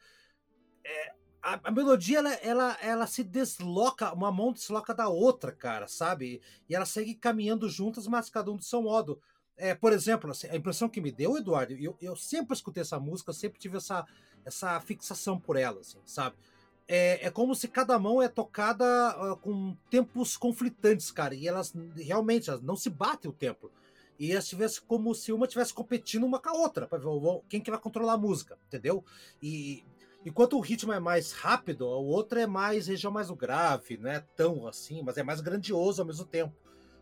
[0.84, 5.88] é, a, a, melodia ela, ela, ela se desloca, uma mão desloca da outra, cara,
[5.88, 6.42] sabe?
[6.68, 9.18] E ela segue caminhando juntas, mas cada um do seu modo.
[9.56, 13.00] É, por exemplo, assim, a impressão que me deu, Eduardo, eu, eu sempre escutei essa
[13.00, 14.06] música, sempre tive essa,
[14.44, 16.36] essa fixação por ela, assim, sabe?
[16.92, 18.84] É, é como se cada mão é tocada
[19.16, 21.36] uh, com tempos conflitantes, cara.
[21.36, 23.70] E elas realmente elas não se batem o tempo.
[24.18, 27.08] E elas tivesse como se uma tivesse competindo uma com a outra, para ver
[27.48, 29.04] quem que vai controlar a música, entendeu?
[29.40, 29.84] E
[30.26, 34.18] enquanto o ritmo é mais rápido, o outro é mais região mais grave, não é
[34.34, 36.54] tão assim, mas é mais grandioso ao mesmo tempo,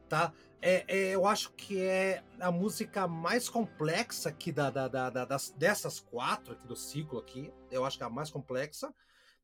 [0.07, 0.35] tá?
[0.61, 5.25] É, é, eu acho que é a música mais complexa aqui da, da, da, da
[5.25, 7.51] das, dessas quatro aqui do ciclo aqui.
[7.71, 8.93] Eu acho que é a mais complexa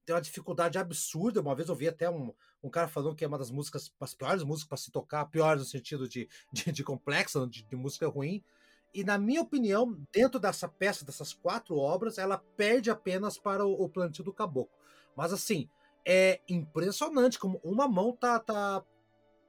[0.05, 1.40] tem uma dificuldade absurda.
[1.40, 2.32] Uma vez eu vi até um,
[2.62, 5.62] um cara falando que é uma das músicas, as piores músicas para se tocar, piores
[5.62, 8.43] no sentido de, de, de complexa, de, de, música ruim.
[8.93, 13.72] E na minha opinião, dentro dessa peça, dessas quatro obras, ela perde apenas para o,
[13.72, 14.72] o plantio do caboclo.
[15.16, 15.68] Mas assim,
[16.06, 18.85] é impressionante como uma mão tá, tá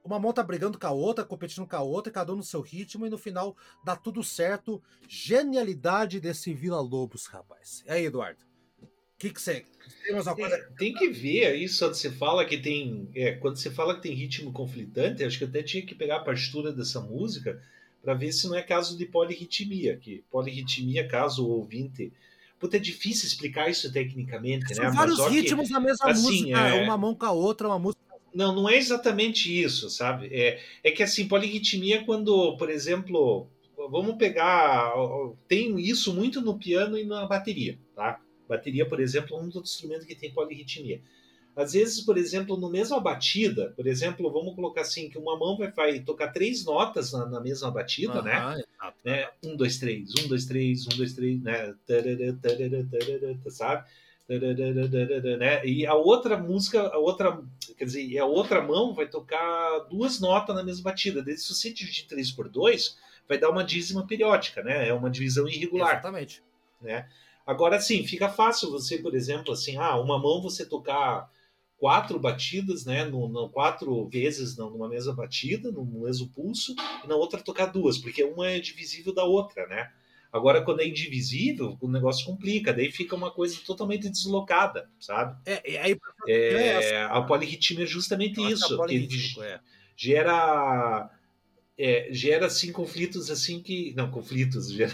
[0.06, 2.60] uma mão tá brigando com a outra, competindo com a outra, cada um no seu
[2.60, 4.80] ritmo, e no final dá tudo certo.
[5.08, 7.82] Genialidade desse Vila Lobos, rapaz.
[7.86, 8.45] E aí, Eduardo?
[9.16, 9.64] O que, que você.
[10.04, 10.46] Tem,
[10.78, 13.08] tem, que ver aí, só você fala que tem.
[13.14, 16.16] É, quando você fala que tem ritmo conflitante, acho que eu até tinha que pegar
[16.16, 17.60] a partitura dessa música
[18.02, 19.96] para ver se não é caso de polirritmia.
[19.96, 22.12] Que polirritmia, caso o ouvinte.
[22.58, 24.90] Puta, é difícil explicar isso tecnicamente, São né?
[24.90, 26.82] vários Mas, ritmos que, na mesma assim, música, é...
[26.84, 28.02] uma mão com a outra, uma música.
[28.34, 30.28] Não, não é exatamente isso, sabe?
[30.30, 33.46] É, é que assim, polirritmia quando, por exemplo,
[33.90, 34.92] vamos pegar.
[35.48, 38.20] Tem isso muito no piano e na bateria, tá?
[38.48, 41.00] Bateria, por exemplo, é um dos instrumentos que tem polirritmia.
[41.56, 45.56] Às vezes, por exemplo, no mesma batida, por exemplo, vamos colocar assim, que uma mão
[45.56, 48.36] vai, vai tocar três notas na, na mesma batida, uhum, né?
[48.36, 48.98] Exato.
[49.02, 49.28] né?
[49.42, 51.74] Um, dois, três, um, dois, três, um, dois, três, né?
[53.48, 53.88] Sabe?
[54.28, 55.64] Né?
[55.64, 57.40] E a outra música, a outra,
[57.78, 61.24] quer dizer, a outra mão vai tocar duas notas na mesma batida.
[61.36, 64.88] Se você dividir três por dois, vai dar uma dízima periódica, né?
[64.88, 65.92] É uma divisão irregular.
[65.92, 66.42] Exatamente.
[66.82, 67.08] Né?
[67.46, 71.30] Agora sim, fica fácil você, por exemplo, assim, ah, uma mão você tocar
[71.78, 76.74] quatro batidas, né, no, no, quatro vezes numa mesma batida, no mesmo pulso,
[77.04, 79.92] e na outra tocar duas, porque uma é divisível da outra, né?
[80.32, 85.38] Agora, quando é indivisível, o negócio complica, daí fica uma coisa totalmente deslocada, sabe?
[85.46, 85.96] É, aí,
[86.26, 89.60] é, é a polirritmia é justamente isso, que é.
[89.96, 91.10] gera
[91.78, 94.92] é, gera assim conflitos assim que não conflitos gera,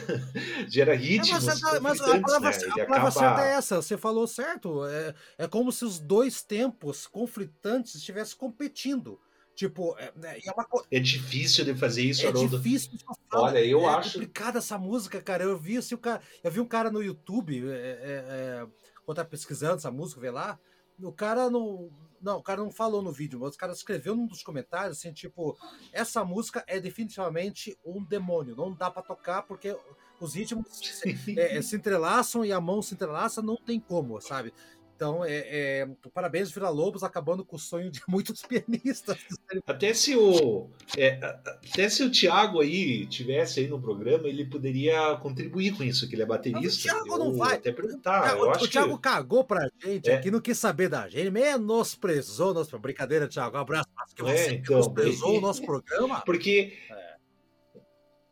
[0.68, 2.82] gera ritmos é, mas, mas a palavra, né?
[2.82, 3.10] a palavra acaba...
[3.10, 8.36] certa é essa você falou certo é, é como se os dois tempos conflitantes estivessem
[8.36, 9.20] competindo
[9.54, 10.66] tipo é, né, é, uma...
[10.90, 12.56] é difícil de fazer isso é Haroldo.
[12.56, 12.90] difícil
[13.32, 16.60] olha eu é acho complicada essa música cara eu vi assim o cara eu vi
[16.60, 18.66] um cara no YouTube é, é,
[19.04, 20.58] quando tá pesquisando essa música vê lá
[21.00, 21.90] o cara não.
[22.22, 25.12] Não, o cara não falou no vídeo, mas o cara escreveu num dos comentários assim,
[25.12, 25.58] tipo,
[25.92, 29.76] essa música é definitivamente um demônio, não dá para tocar porque
[30.20, 34.54] os ritmos se, é, se, entrelaçam e a mão se entrelaça, não tem como, sabe?
[35.02, 39.18] Então, é, é, parabéns, Vila Lobos, acabando com o sonho de muitos pianistas.
[39.66, 45.16] Até se o é, até se o Thiago aí tivesse aí no programa, ele poderia
[45.16, 46.62] contribuir com isso, que ele é baterista.
[46.62, 47.56] Mas o Thiago não vai.
[47.56, 48.36] Até perguntar.
[48.36, 49.02] O, o, o Thiago que...
[49.02, 50.14] cagou pra gente é.
[50.14, 53.56] aqui, não quis saber da gente, menosprezou nosso brincadeira, Thiago.
[53.56, 56.20] Um abraço, que você é, então, menosprezou o nosso programa.
[56.20, 56.78] Porque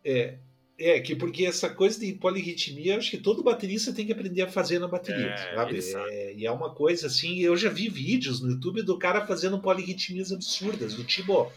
[0.05, 0.38] é,
[0.81, 4.48] é, que porque essa coisa de polirritmia, acho que todo baterista tem que aprender a
[4.48, 5.78] fazer na bateria, é, sabe?
[6.09, 9.61] É, e é uma coisa assim, eu já vi vídeos no YouTube do cara fazendo
[9.61, 11.52] polirritmias absurdas, do tipo,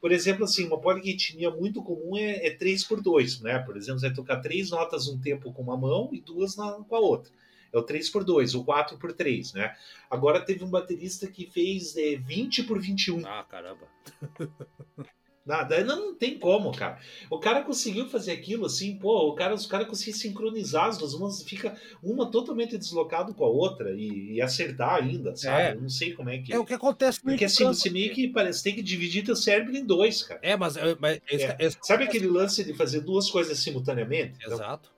[0.00, 3.58] por exemplo, assim, uma polirritmia muito comum é, é 3 por 2 né?
[3.58, 6.72] Por exemplo, você vai tocar três notas um tempo com uma mão e duas na,
[6.72, 7.32] com a outra.
[7.72, 9.74] É o 3 por 2 o 4 por 3 né?
[10.08, 13.26] Agora teve um baterista que fez é, 20 por 21.
[13.26, 13.88] Ah, caramba.
[15.48, 16.98] Nada, não, não tem como, cara.
[17.30, 21.14] O cara conseguiu fazer aquilo assim, pô, o cara, os caras conseguiram sincronizar as duas,
[21.14, 25.62] uma fica uma totalmente deslocada com a outra e, e acertar ainda, sabe?
[25.62, 25.72] É.
[25.72, 26.52] Eu não sei como é que.
[26.52, 27.74] É o que acontece Porque assim, campo.
[27.74, 30.38] você meio que parece tem que dividir teu cérebro em dois, cara.
[30.42, 30.74] É, mas.
[31.00, 31.56] mas esse, é.
[31.58, 31.78] Esse...
[31.80, 34.34] Sabe aquele lance de fazer duas coisas simultaneamente?
[34.42, 34.90] Então, Exato.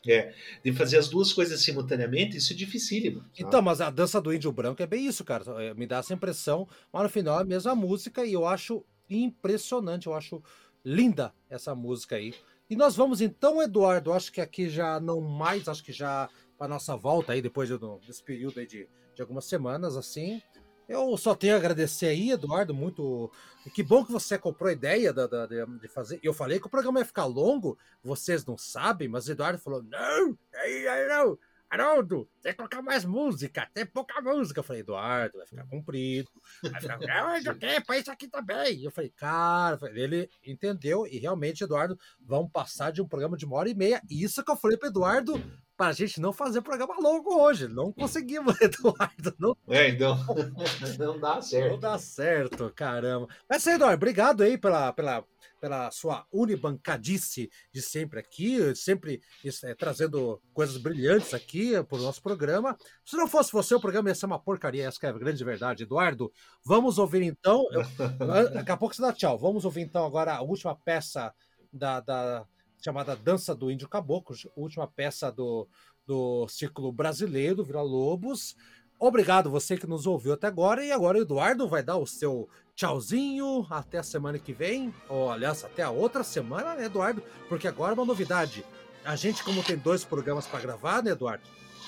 [0.00, 0.32] Então, é,
[0.64, 3.18] de fazer as duas coisas simultaneamente, isso é dificílimo.
[3.18, 3.32] Sabe?
[3.38, 5.44] Então, mas a dança do índio branco é bem isso, cara.
[5.62, 8.82] É, me dá essa impressão, mas no final é a mesma música e eu acho
[9.10, 10.06] impressionante.
[10.06, 10.42] Eu acho
[10.84, 12.34] linda essa música aí.
[12.68, 16.68] E nós vamos então, Eduardo, acho que aqui já não mais, acho que já para
[16.68, 17.68] nossa volta aí, depois
[18.06, 20.40] desse período aí de, de algumas semanas, assim.
[20.88, 23.30] Eu só tenho a agradecer aí, Eduardo, muito.
[23.72, 26.18] Que bom que você comprou a ideia da, da, de fazer.
[26.20, 30.28] Eu falei que o programa ia ficar longo, vocês não sabem, mas Eduardo falou: não,
[30.28, 31.38] não, não,
[31.70, 34.58] Haroldo, tem que colocar mais música, tem pouca música.
[34.58, 36.28] Eu falei, Eduardo, vai ficar comprido.
[36.62, 38.82] Vai ficar, não, tempo, é isso aqui também.
[38.82, 43.56] Eu falei, cara, ele entendeu e realmente, Eduardo, vamos passar de um programa de uma
[43.56, 44.02] hora e meia.
[44.10, 45.40] Isso que eu falei para Eduardo,
[45.80, 47.66] para a gente não fazer programa longo hoje.
[47.66, 49.34] Não conseguimos, Eduardo.
[49.38, 49.56] Não...
[49.66, 50.14] É, então,
[51.00, 51.70] não dá certo.
[51.70, 53.26] Não dá certo, caramba.
[53.48, 55.24] Mas, Eduardo, obrigado aí pela, pela
[55.58, 59.20] pela sua unibancadice de sempre aqui, sempre
[59.64, 62.78] é, trazendo coisas brilhantes aqui para o nosso programa.
[63.04, 65.82] Se não fosse você, o programa ia ser uma porcaria, essa é a grande verdade.
[65.82, 66.32] Eduardo,
[66.64, 67.66] vamos ouvir então.
[67.72, 67.82] Eu,
[68.54, 69.38] daqui a pouco você dá tchau.
[69.38, 71.30] Vamos ouvir então agora a última peça
[71.70, 72.46] da, da
[72.80, 75.68] chamada Dança do Índio Caboclo, última peça do,
[76.06, 78.56] do ciclo brasileiro, Vila Lobos.
[78.98, 80.84] Obrigado você que nos ouviu até agora.
[80.84, 83.66] E agora o Eduardo vai dar o seu tchauzinho.
[83.70, 84.94] Até a semana que vem.
[85.08, 87.22] Ou, aliás, até a outra semana, né, Eduardo?
[87.48, 88.62] Porque agora é uma novidade.
[89.02, 91.44] A gente, como tem dois programas para gravar, né, Eduardo?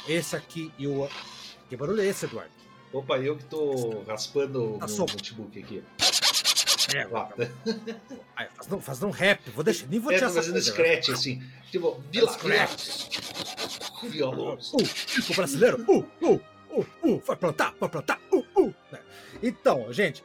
[0.09, 1.07] Esse aqui e o.
[1.69, 2.51] Que barulho é esse, Eduardo?
[2.91, 5.85] Opa, eu que tô raspando tá o notebook aqui.
[6.95, 7.31] É, lá.
[8.37, 9.87] Aí, fazendo, fazendo um rap, vou deixar.
[9.87, 11.43] Nem vou é, tô fazendo scratch, assim.
[11.71, 13.19] Tipo, vila scratch.
[14.05, 14.73] Violões.
[14.73, 15.85] Uh, tipo brasileiro.
[15.89, 16.41] Uh, uh
[16.73, 18.75] uh, uh, vai plantar, vai plantar, uh, uh.
[18.91, 18.99] Né?
[19.43, 20.25] Então, gente,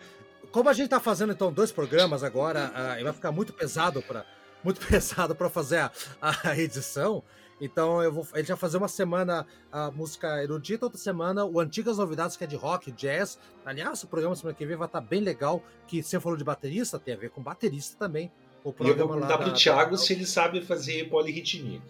[0.51, 4.01] como a gente tá fazendo então dois programas agora, uh, e vai ficar muito pesado
[4.01, 4.25] para
[4.63, 7.23] muito pesado para fazer a, a, edição.
[7.59, 11.59] Então eu vou, a gente vai fazer uma semana a música erudita, outra semana o
[11.59, 13.39] Antigas Novidades, que é de rock, jazz.
[13.65, 16.43] Aliás, o programa semana que vem vai estar tá bem legal, que você falou de
[16.43, 18.31] baterista, tem a ver com baterista também.
[18.63, 19.97] O programa e eu vou perguntar pro Thiago da...
[19.97, 21.81] se ele sabe fazer polirritmia.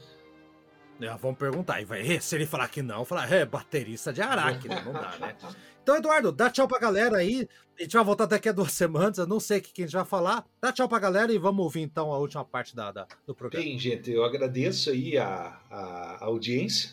[1.00, 1.82] É, vamos perguntar.
[1.82, 4.82] E vai, se ele falar que não, falar, é baterista de Araque, né?
[4.86, 5.36] Não dá, né?
[5.88, 7.48] Então, Eduardo, dá tchau pra galera aí.
[7.80, 9.20] A gente vai voltar daqui a duas semanas.
[9.20, 10.46] Eu não sei o que a gente vai falar.
[10.60, 13.64] Dá tchau pra galera e vamos ouvir então a última parte da, da do programa.
[13.64, 16.90] Bem, gente, eu agradeço aí a, a audiência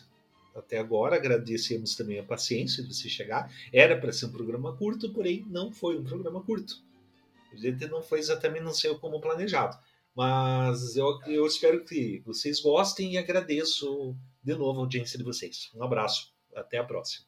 [0.55, 1.17] até agora.
[1.17, 3.51] Agradecemos também a paciência de você chegar.
[3.73, 6.81] Era para ser um programa curto, porém não foi um programa curto.
[7.51, 9.77] A gente não foi exatamente, não sei como planejado.
[10.15, 15.69] Mas eu, eu espero que vocês gostem e agradeço de novo a audiência de vocês.
[15.75, 17.27] Um abraço, até a próxima.